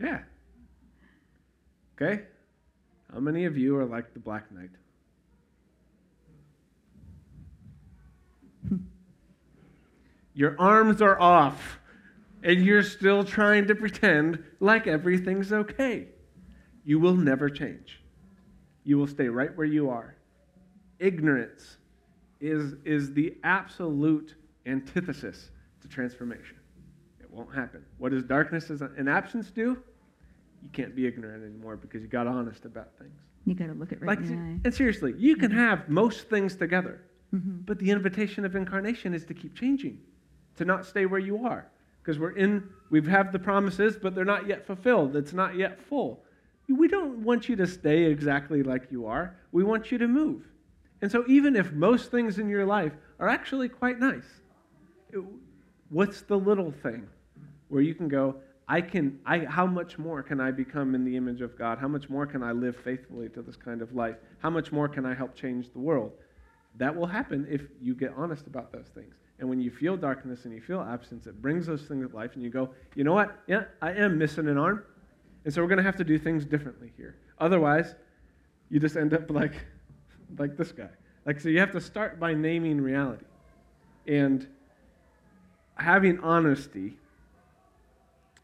[0.00, 0.20] Yeah.
[1.94, 2.22] Okay?
[3.12, 4.70] How many of you are like the Black Knight?
[10.34, 11.78] Your arms are off,
[12.42, 16.08] and you're still trying to pretend like everything's okay.
[16.84, 18.02] You will never change.
[18.82, 20.16] You will stay right where you are.
[20.98, 21.78] Ignorance
[22.40, 24.34] is, is the absolute
[24.66, 26.56] antithesis to transformation.
[27.20, 27.84] It won't happen.
[27.98, 29.78] What does darkness and absence do?
[30.62, 33.18] You can't be ignorant anymore because you got honest about things.
[33.46, 36.56] You got to look at right Like, in and seriously, you can have most things
[36.56, 37.02] together,
[37.34, 37.66] Mhm.
[37.66, 39.98] but the invitation of incarnation is to keep changing,
[40.56, 41.66] to not stay where you are,
[42.02, 42.68] because we're in.
[42.90, 45.16] We have the promises, but they're not yet fulfilled.
[45.16, 46.22] It's not yet full.
[46.68, 49.36] We don't want you to stay exactly like you are.
[49.52, 50.42] We want you to move.
[51.02, 54.40] And so, even if most things in your life are actually quite nice,
[55.12, 55.22] it-
[55.90, 57.06] what's the little thing
[57.68, 58.36] where you can go,
[58.66, 61.78] I can, I, how much more can I become in the image of God?
[61.78, 64.16] How much more can I live faithfully to this kind of life?
[64.38, 66.12] How much more can I help change the world?
[66.76, 69.14] That will happen if you get honest about those things.
[69.38, 72.34] And when you feel darkness and you feel absence, it brings those things to life,
[72.34, 73.36] and you go, you know what?
[73.46, 74.84] Yeah, I am missing an arm.
[75.44, 77.16] And so we're going to have to do things differently here.
[77.38, 77.94] Otherwise,
[78.70, 79.54] you just end up like,
[80.38, 80.88] like this guy.
[81.26, 83.26] Like, so you have to start by naming reality.
[84.06, 84.46] And
[85.76, 86.96] having honesty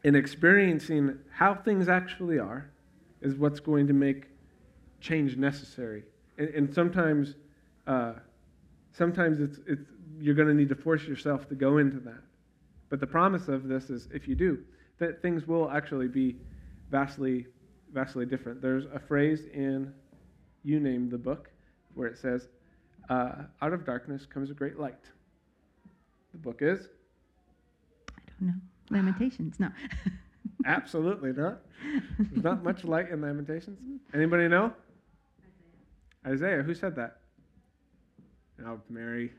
[0.03, 2.69] and experiencing how things actually are
[3.21, 4.25] is what's going to make
[4.99, 6.03] change necessary.
[6.37, 7.35] And, and sometimes,
[7.87, 8.13] uh,
[8.91, 9.89] sometimes it's, it's,
[10.21, 12.21] you're going to need to force yourself to go into that.
[12.89, 14.59] But the promise of this is if you do,
[14.99, 16.37] that things will actually be
[16.91, 17.47] vastly,
[17.91, 18.61] vastly different.
[18.61, 19.91] There's a phrase in
[20.63, 21.49] You Name the Book
[21.95, 22.49] where it says,
[23.09, 23.31] uh,
[23.61, 25.03] Out of darkness comes a great light.
[26.33, 26.87] The book is?
[28.09, 28.53] I don't know.
[28.89, 29.59] Lamentations.
[29.59, 29.69] No.
[30.65, 31.61] Absolutely not.
[32.19, 33.79] There's not much light in Lamentations.
[34.13, 34.71] Anybody know?
[36.25, 36.33] Isaiah.
[36.33, 37.17] Isaiah, who said that?
[38.65, 39.31] Oh, Mary.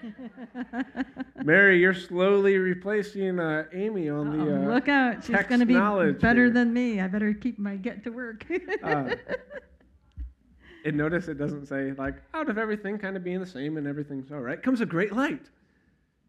[1.44, 4.44] Mary, you're slowly replacing uh, Amy on the.
[4.44, 5.24] Uh-oh, Uh, Look out.
[5.24, 6.50] She's going to be better here.
[6.50, 7.00] than me.
[7.00, 8.44] I better keep my get to work.
[8.82, 9.14] Uh,
[10.84, 13.86] and notice it doesn't say like out of everything kind of being the same and
[13.86, 15.42] everything's all right comes a great light.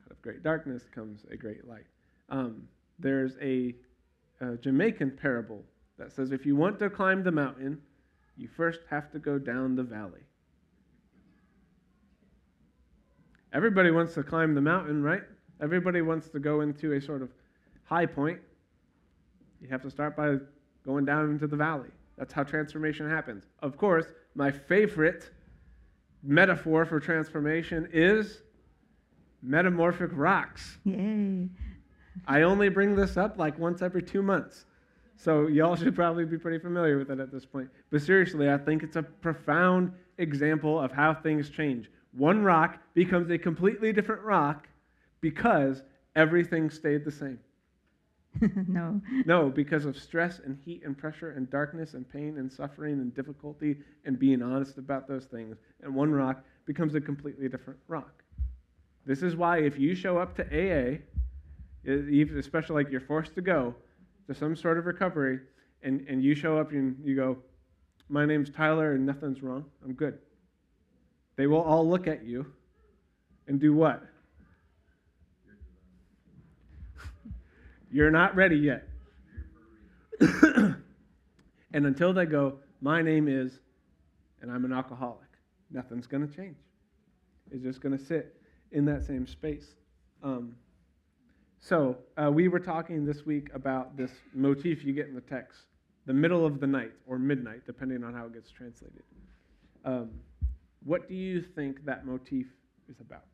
[0.06, 1.86] Out of great darkness comes a great light.
[2.30, 2.68] Um,
[3.00, 3.74] there's a,
[4.42, 5.64] a Jamaican parable
[5.98, 7.82] that says if you want to climb the mountain,
[8.38, 10.22] you first have to go down the valley.
[13.54, 15.22] Everybody wants to climb the mountain, right?
[15.62, 17.30] Everybody wants to go into a sort of
[17.86, 18.40] high point.
[19.62, 20.38] You have to start by
[20.86, 21.90] going down into the valley.
[22.18, 23.46] That's how transformation happens.
[23.60, 25.30] Of course, my favorite
[26.24, 28.42] metaphor for transformation is
[29.42, 30.78] metamorphic rocks.
[30.84, 31.50] Yay.
[32.28, 34.66] I only bring this up like once every two months.
[35.16, 37.70] So y'all should probably be pretty familiar with it at this point.
[37.92, 41.90] But seriously, I think it's a profound example of how things change.
[42.16, 44.68] One rock becomes a completely different rock
[45.22, 45.84] because
[46.16, 47.40] everything stayed the same.
[48.68, 49.02] no.
[49.26, 53.14] No, because of stress and heat and pressure and darkness and pain and suffering and
[53.16, 55.58] difficulty and being honest about those things.
[55.82, 58.24] And one rock becomes a completely different rock.
[59.06, 61.00] This is why if you show up to AA,
[62.38, 63.76] especially like you're forced to go
[64.28, 65.40] to some sort of recovery,
[65.82, 67.38] and, and you show up and you go,
[68.08, 70.18] My name's Tyler and nothing's wrong, I'm good.
[71.36, 72.46] They will all look at you
[73.48, 74.04] and do what?
[77.92, 78.88] You're not ready yet.
[80.20, 80.76] and
[81.74, 83.60] until they go, My name is,
[84.42, 85.30] and I'm an alcoholic,
[85.72, 86.58] nothing's going to change.
[87.52, 88.36] It's just going to sit
[88.72, 89.76] in that same space.
[90.24, 90.56] Um,
[91.60, 95.64] so, uh, we were talking this week about this motif you get in the text
[96.06, 99.04] the middle of the night or midnight, depending on how it gets translated.
[99.86, 100.12] Um,
[100.84, 102.48] what do you think that motif
[102.90, 103.26] is about?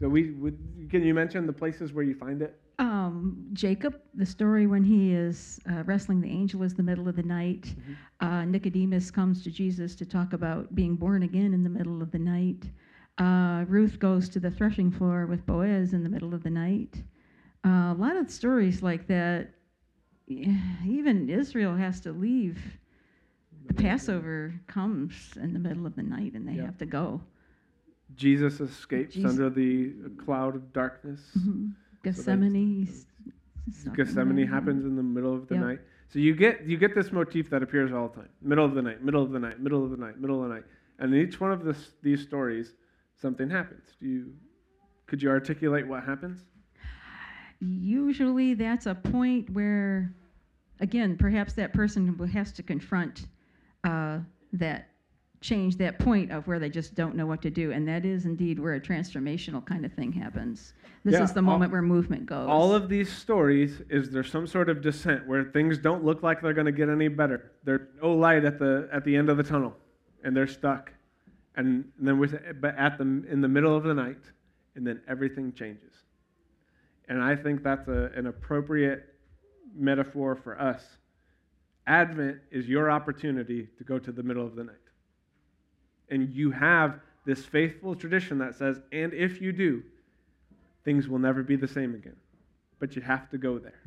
[0.00, 0.58] So, we would,
[0.90, 2.60] can you mention the places where you find it?
[2.78, 7.14] Um, Jacob, the story when he is uh, wrestling the angel is the middle of
[7.14, 7.74] the night.
[8.20, 12.10] Uh, Nicodemus comes to Jesus to talk about being born again in the middle of
[12.10, 12.64] the night.
[13.18, 16.96] Uh, Ruth goes to the threshing floor with Boaz in the middle of the night.
[17.64, 19.50] Uh, a lot of stories like that.
[20.26, 22.58] Even Israel has to leave
[23.76, 26.66] the Passover comes in the middle of the night and they Yeah.
[26.66, 27.22] have to go.
[28.14, 31.32] Jesus escapes Jesus- under the cloud of darkness.
[31.36, 31.70] Mhm.
[31.72, 32.82] So Gethsemane.
[32.82, 33.06] s-
[33.86, 35.64] in Gethsemane happens in the middle of the Yep.
[35.64, 35.80] night.
[36.08, 38.28] So you get you get this motif that appears all the time.
[38.42, 40.54] Middle of the night, middle of the night, middle of the night, middle of the
[40.54, 40.64] night.
[40.98, 42.74] And in each one of this, these stories,
[43.16, 43.96] something happens.
[43.98, 44.34] Do you
[45.06, 46.44] could you articulate what happens?
[47.60, 50.14] Usually that's a point where,
[50.80, 53.26] again, perhaps that person has to confront
[53.84, 54.18] uh,
[54.54, 54.88] that
[55.40, 57.70] change, that point of where they just don't know what to do.
[57.72, 60.72] And that is indeed where a transformational kind of thing happens.
[61.04, 62.48] This Yeah, is the all- moment where movement goes.
[62.48, 66.40] All of these stories is there some sort of descent where things don't look like
[66.40, 67.52] they're going to get any better.
[67.62, 69.76] There's no light at the at the end of the tunnel,
[70.22, 70.92] and they're stuck.
[71.56, 74.22] And then with but at the in the middle of the night,
[74.76, 75.92] and then everything changes.
[77.06, 79.14] And I think that's a, an appropriate
[79.76, 80.82] metaphor for us.
[81.86, 84.76] Advent is your opportunity to go to the middle of the night.
[86.08, 89.82] And you have this faithful tradition that says, and if you do,
[90.84, 92.16] things will never be the same again.
[92.78, 93.80] But you have to go there.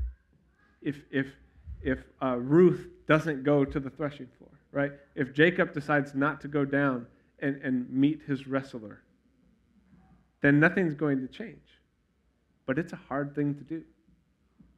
[0.82, 1.28] If, if,
[1.82, 4.92] if uh, Ruth doesn't go to the threshing floor, right?
[5.16, 7.08] If Jacob decides not to go down
[7.40, 9.02] and, and meet his wrestler,
[10.42, 11.58] then nothing's going to change.
[12.66, 13.84] But it's a hard thing to do.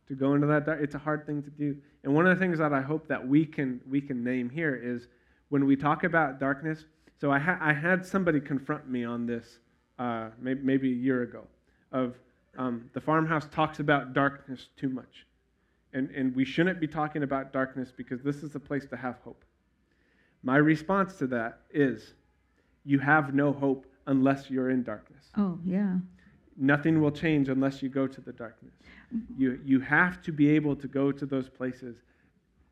[0.09, 1.77] To go into that it's a hard thing to do.
[2.03, 4.75] And one of the things that I hope that we can we can name here
[4.75, 5.07] is
[5.49, 6.85] when we talk about darkness.
[7.21, 9.59] So I, ha- I had somebody confront me on this
[9.99, 11.45] uh, maybe, maybe a year ago.
[11.91, 12.15] Of
[12.57, 15.27] um, the farmhouse talks about darkness too much,
[15.93, 19.17] and and we shouldn't be talking about darkness because this is a place to have
[19.23, 19.43] hope.
[20.41, 22.13] My response to that is,
[22.85, 25.25] you have no hope unless you're in darkness.
[25.37, 25.97] Oh, yeah.
[26.61, 28.73] Nothing will change unless you go to the darkness.
[29.37, 31.95] You, you have to be able to go to those places.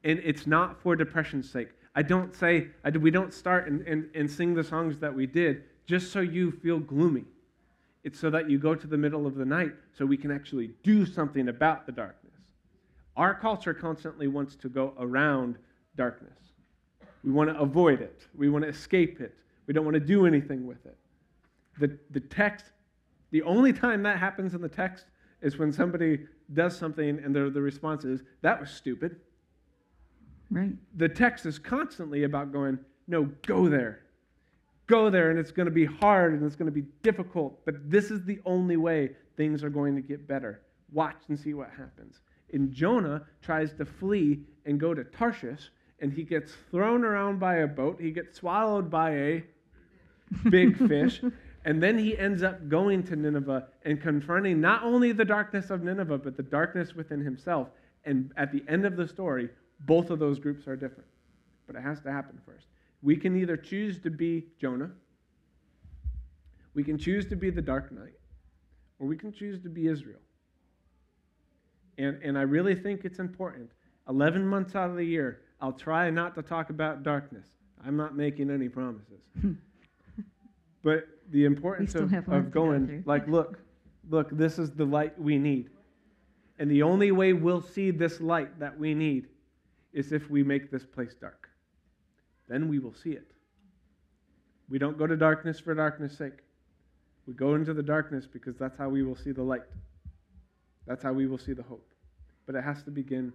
[0.04, 1.70] And it's not for depression's sake.
[1.96, 5.26] I don't say, I, we don't start and, and, and sing the songs that we
[5.26, 7.24] did just so you feel gloomy.
[8.04, 10.72] It's so that you go to the middle of the night so we can actually
[10.84, 12.34] do something about the darkness.
[13.16, 15.58] Our culture constantly wants to go around
[15.96, 16.38] darkness.
[17.24, 19.34] We want to avoid it, we want to escape it,
[19.66, 20.98] we don't want to do anything with it.
[21.80, 22.66] The, the text
[23.38, 25.06] the only time that happens in the text
[25.44, 29.18] is when somebody does something and the, the response is, that was stupid.
[30.50, 30.72] Right.
[30.96, 34.00] The text is constantly about going, no, go there.
[34.88, 37.76] Go there, and it's going to be hard and it's going to be difficult, but
[37.88, 40.64] this is the only way things are going to get better.
[40.92, 42.22] Watch and see what happens.
[42.54, 45.70] And Jonah tries to flee and go to Tarshish,
[46.00, 48.02] and he gets thrown around by a boat.
[48.02, 49.44] He gets swallowed by a
[50.50, 51.22] big fish.
[51.68, 55.84] And then he ends up going to Nineveh and confronting not only the darkness of
[55.84, 57.68] Nineveh, but the darkness within himself.
[58.06, 59.50] And at the end of the story,
[59.82, 61.10] both of those groups are different.
[61.68, 62.68] But it has to happen first.
[63.02, 64.92] We can either choose to be Jonah,
[66.74, 68.16] we can choose to be the dark night,
[68.98, 70.22] or we can choose to be Israel.
[71.98, 73.70] And, and I really think it's important.
[74.08, 77.48] 11 months out of the year, I'll try not to talk about darkness.
[77.86, 79.20] I'm not making any promises.
[80.82, 83.60] but the importance of, of going, like, look,
[84.10, 85.70] look, this is the light we need.
[86.60, 89.28] And the only way we'll see this light that we need
[89.94, 91.50] is if we make this place dark.
[92.48, 93.32] Then we will see it.
[94.70, 96.40] We don't go to darkness for darkness' sake.
[97.26, 99.64] We go into the darkness because that's how we will see the light.
[100.86, 101.86] That's how we will see the hope.
[102.46, 103.34] But it has to begin,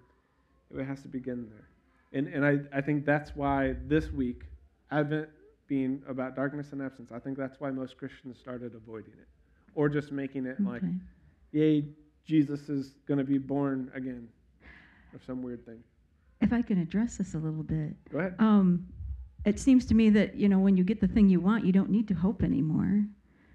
[0.77, 1.69] it has to begin there.
[2.15, 4.43] And, and I, I think that's why this week,
[4.91, 5.29] Advent
[5.69, 9.29] being about darkness and absence, I think that's why most Christians started avoiding it.
[9.75, 10.83] Or just making it like,
[11.53, 11.85] yay,
[12.27, 14.29] Jesus is going to be born again,
[15.13, 15.83] or some weird thing.
[16.41, 17.95] If I can address this a little bit.
[18.11, 18.35] Go ahead.
[18.39, 18.87] Um,
[19.45, 21.73] it seems to me that you know when you get the thing you want, you
[21.73, 23.05] don't need to hope anymore.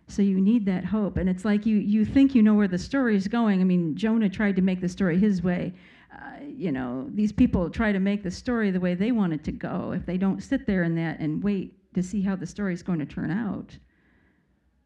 [0.08, 2.78] So you need that hope, and it's like you you think you know where the
[2.78, 3.62] story is going.
[3.62, 5.74] I mean, Jonah tried to make the story his way.
[6.14, 9.44] Uh, you know, these people try to make the story the way they want it
[9.46, 9.92] to go.
[9.92, 12.84] If they don't sit there in that and wait to see how the story is
[12.84, 13.78] going to turn out,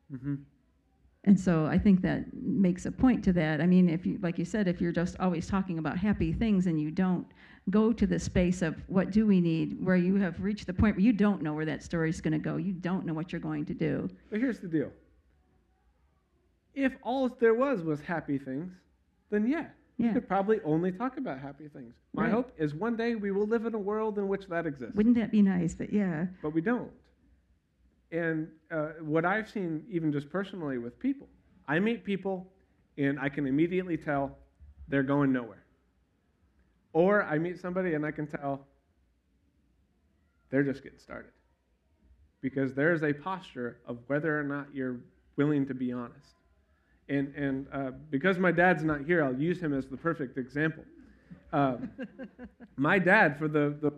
[0.09, 0.35] hmm
[1.23, 3.61] and so I think that makes a point to that.
[3.61, 6.65] I mean, if you, like you said, if you're just always talking about happy things
[6.65, 7.27] and you don't
[7.69, 10.95] go to the space of what do we need, where you have reached the point
[10.95, 13.31] where you don't know where that story is going to go, you don't know what
[13.31, 14.09] you're going to do.
[14.31, 14.91] But here's the deal.
[16.73, 18.71] If all there was was happy things,
[19.29, 19.67] then yeah,
[19.99, 20.13] we Yeah.
[20.13, 21.93] could probably only talk about happy things.
[22.13, 22.31] My Right.
[22.31, 24.95] hope is one day we will live in a world in which that exists.
[24.95, 25.75] Wouldn't that be nice?
[25.75, 26.91] But yeah, but we don't.
[28.11, 31.27] And uh, what I've seen, even just personally with people,
[31.67, 32.51] I meet people
[32.97, 34.37] and I can immediately tell
[34.87, 35.63] they're going nowhere.
[36.93, 38.67] Or I meet somebody and I can tell
[40.49, 41.31] they're just getting started.
[42.41, 44.97] Because there's a posture of whether or not you're
[45.37, 46.35] willing to be honest.
[47.07, 50.83] And, and uh, because my dad's not here, I'll use him as the perfect example.
[51.51, 51.77] Uh,
[52.77, 53.93] my dad, for the, the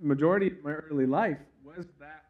[0.00, 2.23] majority of my early life, was that,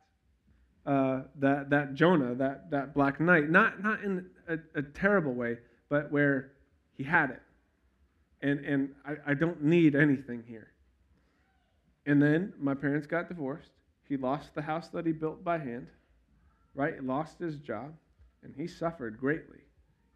[0.86, 3.50] uh, that, that Jonah, that, that black knight.
[3.50, 5.58] Not, not in a, a terrible way,
[5.88, 6.52] but where
[6.96, 7.42] he had it.
[8.42, 10.68] And, and I, I don't need anything here.
[12.06, 13.70] And then my parents got divorced.
[14.06, 15.86] He lost the house that he built by hand,
[16.74, 17.02] right?
[17.02, 17.94] Lost his job,
[18.42, 19.60] and he suffered greatly.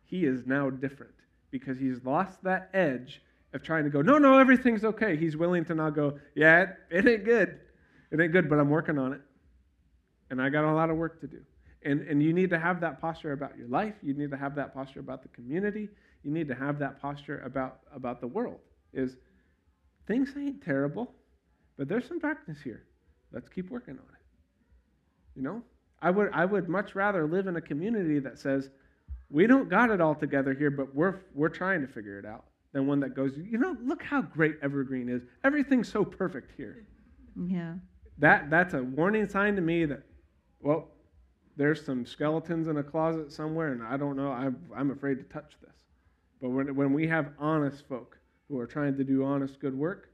[0.05, 1.15] He is now different
[1.51, 3.23] because he's lost that edge
[3.55, 5.17] of trying to go, no, no, everything's okay.
[5.17, 7.59] He's willing to now go, yeah, it, it ain't good.
[8.11, 9.21] It ain't good, but I'm working on it.
[10.31, 11.41] And I got a lot of work to do.
[11.83, 13.95] And, and you need to have that posture about your life.
[14.03, 15.89] You need to have that posture about the community.
[16.25, 18.59] You need to have that posture about, about the world.
[18.93, 19.17] Is
[20.07, 21.15] things ain't terrible,
[21.77, 22.85] but there's some darkness here.
[23.33, 25.37] Let's keep working on it.
[25.37, 25.63] You know?
[26.03, 28.71] I would, I would much rather live in a community that says,
[29.31, 32.45] we don't got it all together here, but we're, we're trying to figure it out,
[32.73, 35.23] than one that goes, you know, look how great Evergreen is.
[35.45, 36.87] Everything's so perfect here.
[37.37, 37.75] Yeah.
[38.19, 40.03] That, that's a warning sign to me that,
[40.61, 40.89] well,
[41.57, 44.31] there's some skeletons in a closet somewhere, and I don't know.
[44.31, 45.75] I'm, I'm afraid to touch this.
[46.41, 48.17] But when, when we have honest folk
[48.49, 50.11] who are trying to do honest, good work,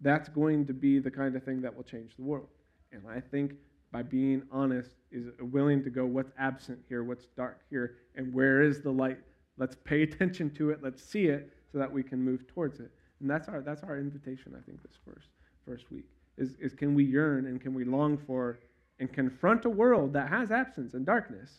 [0.00, 2.48] that's going to be the kind of thing that will change the world.
[2.92, 3.52] And I think
[3.92, 8.32] by being honest is uh, willing to go, what's absent here, what's dark here, and
[8.32, 9.18] where is the light?
[9.56, 12.90] Let's pay attention to it, let's see it, so that we can move towards it.
[13.20, 15.28] And that's our, that's our invitation, I think, this first,
[15.66, 16.06] first week,
[16.38, 18.58] is, is can we yearn and can we long for
[19.00, 21.50] and confront a world that has absence and darkness.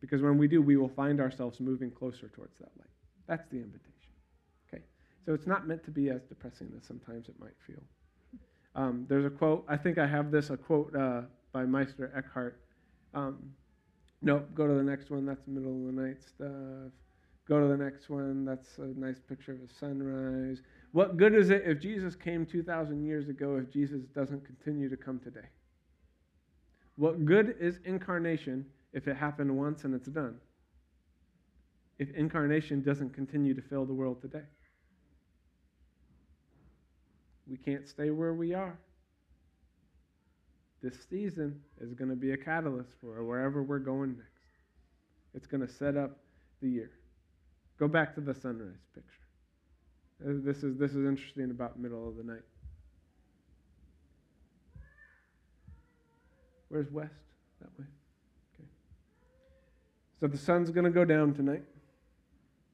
[0.00, 2.88] Because when we do, we will find ourselves moving closer towards that light.
[3.26, 4.12] That's the invitation.
[4.72, 4.82] Okay?
[5.26, 7.82] So it's not meant to be as depressing as sometimes it might feel.
[8.74, 11.22] Um, there's a quote, I think I have this, a quote uh,
[11.52, 12.60] by Meister Eckhart.
[13.12, 13.52] Um,
[14.22, 15.26] no, go to the next one.
[15.26, 16.92] That's middle of the night stuff.
[17.48, 18.44] Go to the next one.
[18.44, 20.60] That's a nice picture of a sunrise.
[20.92, 24.96] What good is it if Jesus came 2,000 years ago if Jesus doesn't continue to
[24.96, 25.48] come today?
[26.98, 30.34] What good is incarnation if it happened once and it's done?
[32.00, 34.42] If incarnation doesn't continue to fill the world today?
[37.48, 38.76] We can't stay where we are.
[40.82, 44.32] This season is going to be a catalyst for wherever we're going next.
[45.34, 46.18] It's going to set up
[46.60, 46.90] the year.
[47.78, 49.10] Go back to the sunrise picture.
[50.20, 52.42] Uh, this is, this is interesting about middle of the night.
[56.68, 57.14] Where's west?
[57.60, 57.86] That way.
[58.54, 58.68] Okay.
[60.20, 61.62] So the sun's going to go down tonight.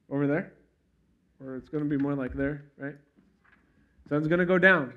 [0.09, 0.53] Over there.
[1.43, 2.95] Or it's going to be more like there, right?
[4.07, 4.93] Sun's going to go down.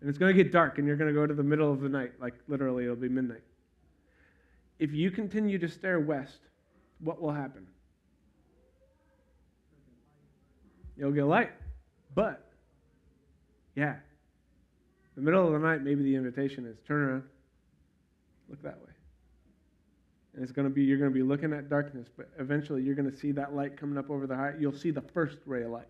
[0.00, 1.80] And it's going to get dark, and you're going to go to the middle of
[1.80, 2.12] the night.
[2.20, 3.42] Like literally, it'll be midnight.
[4.78, 6.38] If you continue to stare west,
[7.00, 7.66] what will happen?
[10.96, 11.50] You'll get light.
[12.14, 12.50] But,
[13.76, 13.96] yeah,
[15.14, 17.22] the middle of the night, maybe the invitation is turn around,
[18.48, 18.92] Look that way.
[20.34, 22.94] And it's going to be, you're going to be looking at darkness, but eventually you're
[22.94, 24.52] going to see that light coming up over the high.
[24.58, 25.86] You'll see the first ray of light.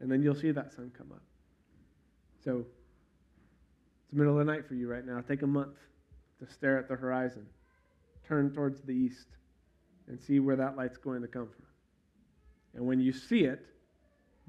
[0.00, 1.22] And then you'll see that sun come up.
[2.44, 5.20] So it's the middle of the night for you right now.
[5.20, 5.76] Take a month
[6.40, 7.46] to stare at the horizon,
[8.26, 9.28] turn towards the east,
[10.08, 11.66] and see where that light's going to come from.
[12.74, 13.66] And when you see it,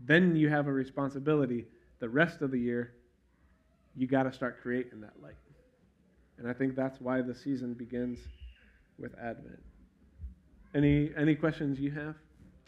[0.05, 1.66] then you have a responsibility
[2.03, 2.95] the rest of the year,
[3.95, 5.36] you got to start creating that light.
[6.38, 8.19] And I think that's why the season begins
[8.97, 9.61] with Advent.
[10.75, 12.15] Any any questions you have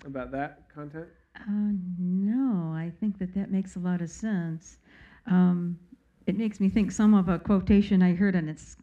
[0.05, 1.07] about that content?
[1.35, 4.77] Uh, no, I think that that makes a lot of sense.
[5.27, 5.77] Um,
[6.27, 8.77] it makes me think some of a quotation I heard, and it's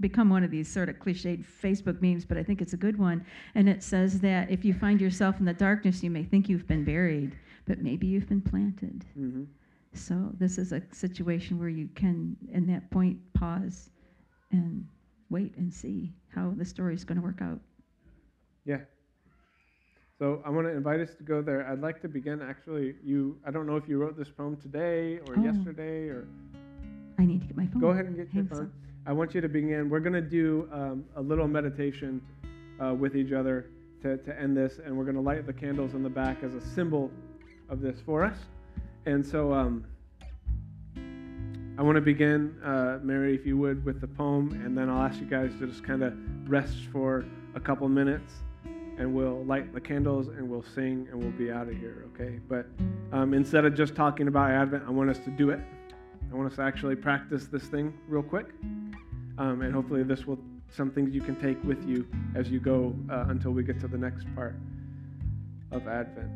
[0.00, 2.98] become one of these sort of cliched Facebook memes, but I think it's a good
[2.98, 3.24] one.
[3.54, 6.66] And it says that if you find yourself in the darkness, you may think you've
[6.66, 9.04] been buried, but maybe you've been planted.
[9.18, 9.44] Mm-hmm.
[9.94, 13.90] So this is a situation where you can, in that point, pause
[14.54, 14.86] and
[15.30, 17.60] wait and see how the story is going to work out.
[18.64, 18.80] Yeah.
[20.18, 21.66] So I want to invite us to go there.
[21.68, 25.18] I'd like to begin actually you I don't know if you wrote this poem today
[25.26, 25.42] or Oh.
[25.42, 26.26] yesterday or
[27.18, 27.80] I need to get my phone.
[27.80, 28.72] go ahead and get your phone.
[29.06, 29.90] I want you to begin.
[29.90, 32.22] We're going to do um, a little meditation
[32.82, 33.66] uh, with each other
[34.02, 36.54] to, to end this, and we're going to light the candles in the back as
[36.54, 37.10] a symbol
[37.68, 38.38] of this for us.
[39.06, 39.84] And so um,
[41.76, 45.02] I want to begin, uh, Mary, if you would, with the poem, and then I'll
[45.02, 46.14] ask you guys to just kind of
[46.48, 47.24] rest for
[47.56, 48.32] a couple minutes,
[48.96, 52.38] and we'll light the candles and we'll sing and we'll be out of here, okay?
[52.48, 52.66] But
[53.12, 55.58] um, instead of just talking about Advent, I want us to do it.
[56.32, 58.46] I want us to actually practice this thing real quick.
[59.38, 60.38] Um, and hopefully, this will
[60.70, 62.06] some things you can take with you
[62.36, 64.54] as you go uh, until we get to the next part
[65.72, 66.30] of Advent.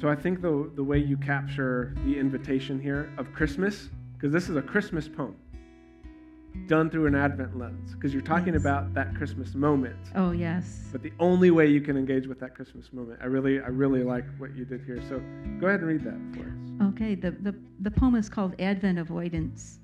[0.00, 4.48] So I think the the way you capture the invitation here of Christmas, because this
[4.48, 5.36] is a Christmas poem
[6.66, 8.62] done through an Advent lens, because you're talking Yes.
[8.62, 9.96] about that Christmas moment.
[10.16, 10.88] Oh, yes.
[10.90, 14.02] But the only way you can engage with that Christmas moment, I really, I really
[14.02, 15.00] like what you did here.
[15.08, 15.22] So
[15.60, 16.92] go ahead and read that for us.
[16.94, 19.78] Okay, the, the, the poem is called Advent Avoidance.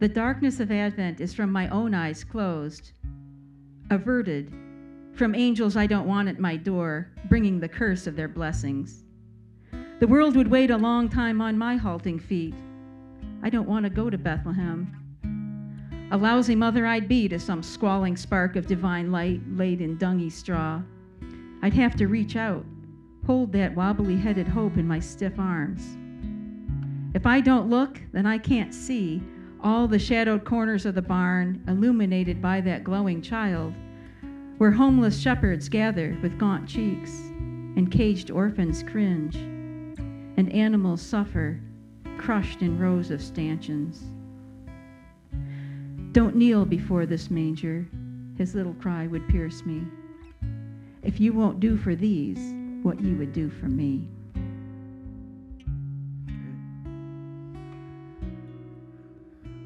[0.00, 2.92] The darkness of Advent is from my own eyes closed,
[3.90, 4.52] averted,
[5.14, 9.02] from angels I don't want at my door, bringing the curse of their blessings.
[10.00, 12.54] The world would wait a long time on my halting feet.
[13.42, 14.94] I don't want to go to Bethlehem.
[16.12, 20.30] A lousy mother I'd be to some squalling spark of divine light laid in dungy
[20.30, 20.82] straw.
[21.62, 22.64] I'd have to reach out,
[23.26, 25.98] hold that wobbly headed hope in my stiff arms.
[27.12, 29.20] If I don't look, then I can't see
[29.60, 33.74] all the shadowed corners of the barn illuminated by that glowing child,
[34.58, 37.10] where homeless shepherds gather with gaunt cheeks,
[37.74, 39.36] and caged orphans cringe,
[40.38, 41.60] and animals suffer,
[42.16, 44.04] crushed in rows of stanchions.
[46.12, 47.88] Don't kneel before this manger,
[48.36, 49.82] his little cry would pierce me.
[51.02, 54.06] If you won't do for these what you would do for me.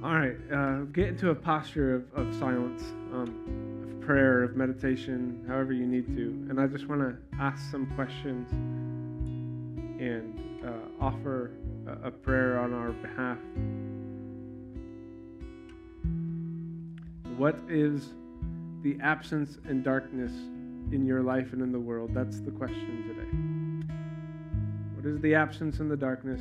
[0.02, 5.44] All right, uh, get into a posture of, of silence, um, of prayer, of meditation,
[5.46, 6.46] however you need to.
[6.48, 8.50] And I just want to ask some questions
[10.00, 10.51] and
[11.02, 11.50] offer
[12.04, 13.38] a, prayer on our behalf.
[17.36, 18.10] What is
[18.82, 20.30] the absence and darkness
[20.92, 22.12] in your life and in the world?
[22.14, 23.96] That's the question today.
[24.94, 26.40] What is the absence and the darkness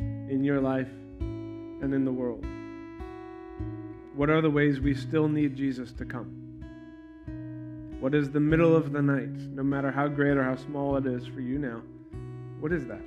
[0.00, 0.88] in your life
[1.20, 2.46] and in the world?
[4.16, 6.62] What are the ways we still need Jesus to come?
[8.00, 11.04] What is the middle of the night, no matter how great or how small it
[11.04, 11.82] is for you now?
[12.58, 13.02] What is that?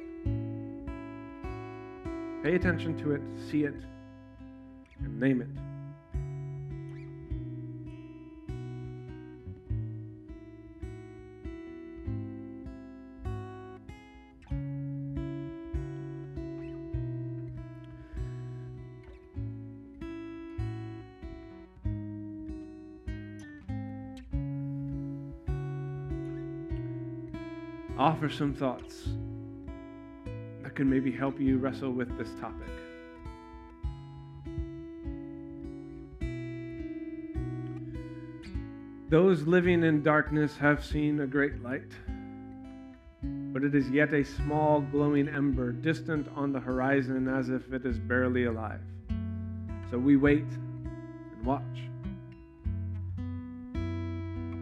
[2.44, 3.76] Pay attention to it, see it,
[5.00, 5.48] and name it.
[27.98, 29.10] offer some thoughts
[30.72, 32.70] that can maybe help you wrestle with this topic.
[39.10, 41.92] Those living in darkness have seen a great light,
[43.22, 47.86] but it is yet a small glowing ember distant on the horizon as if it
[47.86, 48.80] is barely alive.
[49.90, 51.62] So we wait and watch.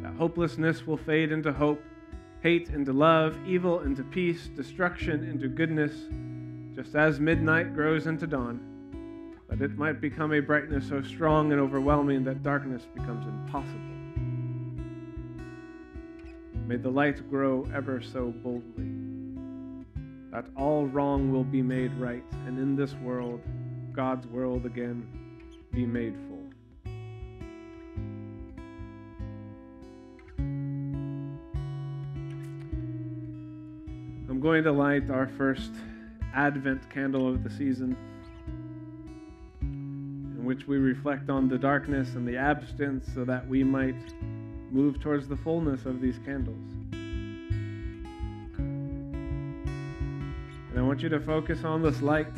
[0.01, 1.83] That hopelessness will fade into hope
[2.41, 5.91] hate into love, evil into peace, destruction into goodness,
[6.73, 9.35] just as midnight grows into dawn.
[9.49, 13.79] But it might become a brightness so strong and overwhelming that darkness becomes impossible.
[16.65, 18.91] May the light grow ever so boldly,
[20.31, 23.41] that all wrong will be made right, and in this world,
[23.91, 25.05] God's world again,
[25.71, 26.38] be made full.
[34.39, 35.69] I'm going to light our first
[36.33, 37.97] Advent candle of the season,
[39.59, 43.97] in which we reflect on the darkness and the absence so that we might
[44.71, 46.55] move towards the fullness of these candles.
[50.71, 52.33] And I want you to focus on this light.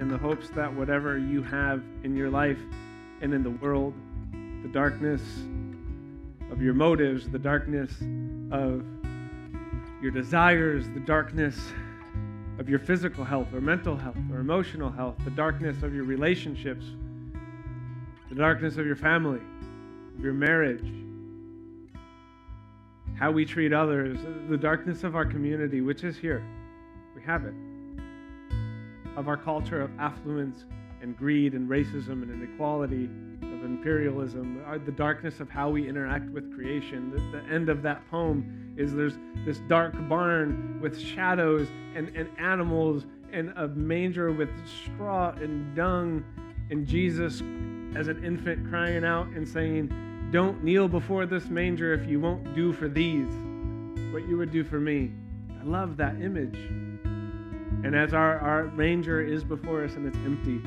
[0.00, 2.58] In the hopes that whatever you have in your life
[3.20, 3.94] and in the world,
[4.72, 5.22] darkness
[6.50, 7.90] of your motives, the darkness
[8.50, 8.84] of
[10.02, 11.58] your desires, the darkness
[12.58, 16.84] of your physical health or mental health or emotional health, the darkness of your relationships,
[18.28, 19.40] the darkness of your family,
[20.16, 20.92] of your marriage,
[23.18, 24.18] how we treat others,
[24.48, 26.42] the darkness of our community, which is here.
[27.14, 27.54] We have it.
[29.16, 30.64] Of our culture of affluence
[31.02, 33.08] and greed and racism and inequality,
[33.60, 37.10] of imperialism, uh, the darkness of how we interact with creation.
[37.10, 42.28] The, the, end of that poem is there's this dark barn with shadows and, and
[42.38, 46.24] animals and a manger with straw and dung,
[46.70, 47.42] and Jesus
[47.96, 52.54] as an infant crying out and saying, don't kneel before this manger if you won't
[52.54, 53.32] do for these
[54.12, 55.12] what you would do for me.
[55.60, 56.56] I love that image.
[57.84, 60.60] And as our, our manger is before us and it's empty,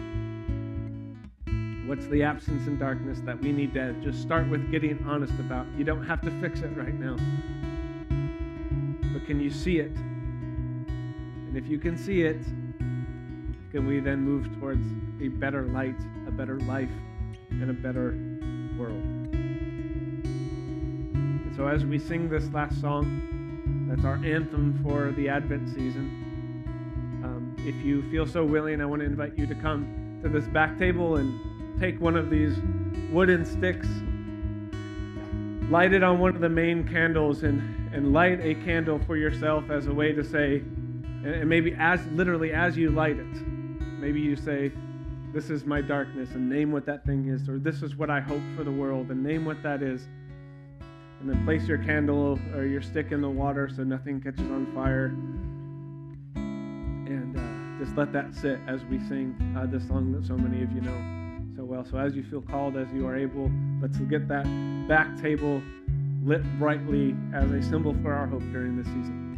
[1.85, 5.67] what's the absence and darkness that we need to just start with getting honest about?
[5.77, 7.17] You don't have to fix it right now.
[9.13, 9.91] But can you see it?
[9.91, 12.41] And if you can see it,
[13.71, 14.85] can we then move towards
[15.21, 16.89] a better light, a better life,
[17.49, 18.11] and a better
[18.77, 19.03] world?
[21.43, 26.63] And so as we sing this last song, that's our anthem for the Advent season.
[27.23, 30.45] Um, if you feel so willing, I want to invite you to come to this
[30.45, 32.55] back table and take one of these
[33.11, 33.87] wooden sticks,
[35.69, 39.69] light it on one of the main candles, and, and light a candle for yourself
[39.69, 40.57] as a way to say,
[41.23, 43.47] and maybe as literally as you light it,
[43.99, 44.71] maybe you say,
[45.33, 48.19] This is my darkness, and name what that thing is, or this is what I
[48.19, 50.07] hope for the world, and name what that is.
[51.21, 54.69] And then place your candle or your stick in the water so nothing catches on
[54.75, 55.05] fire.
[56.35, 60.61] And uh, just let that sit as we sing uh, this song that so many
[60.63, 61.22] of you know
[61.73, 61.85] well.
[61.89, 63.51] So as you feel called, as you are able,
[63.81, 64.45] let's get that
[64.87, 65.61] back table
[66.23, 69.32] lit brightly as a symbol for our hope during this season.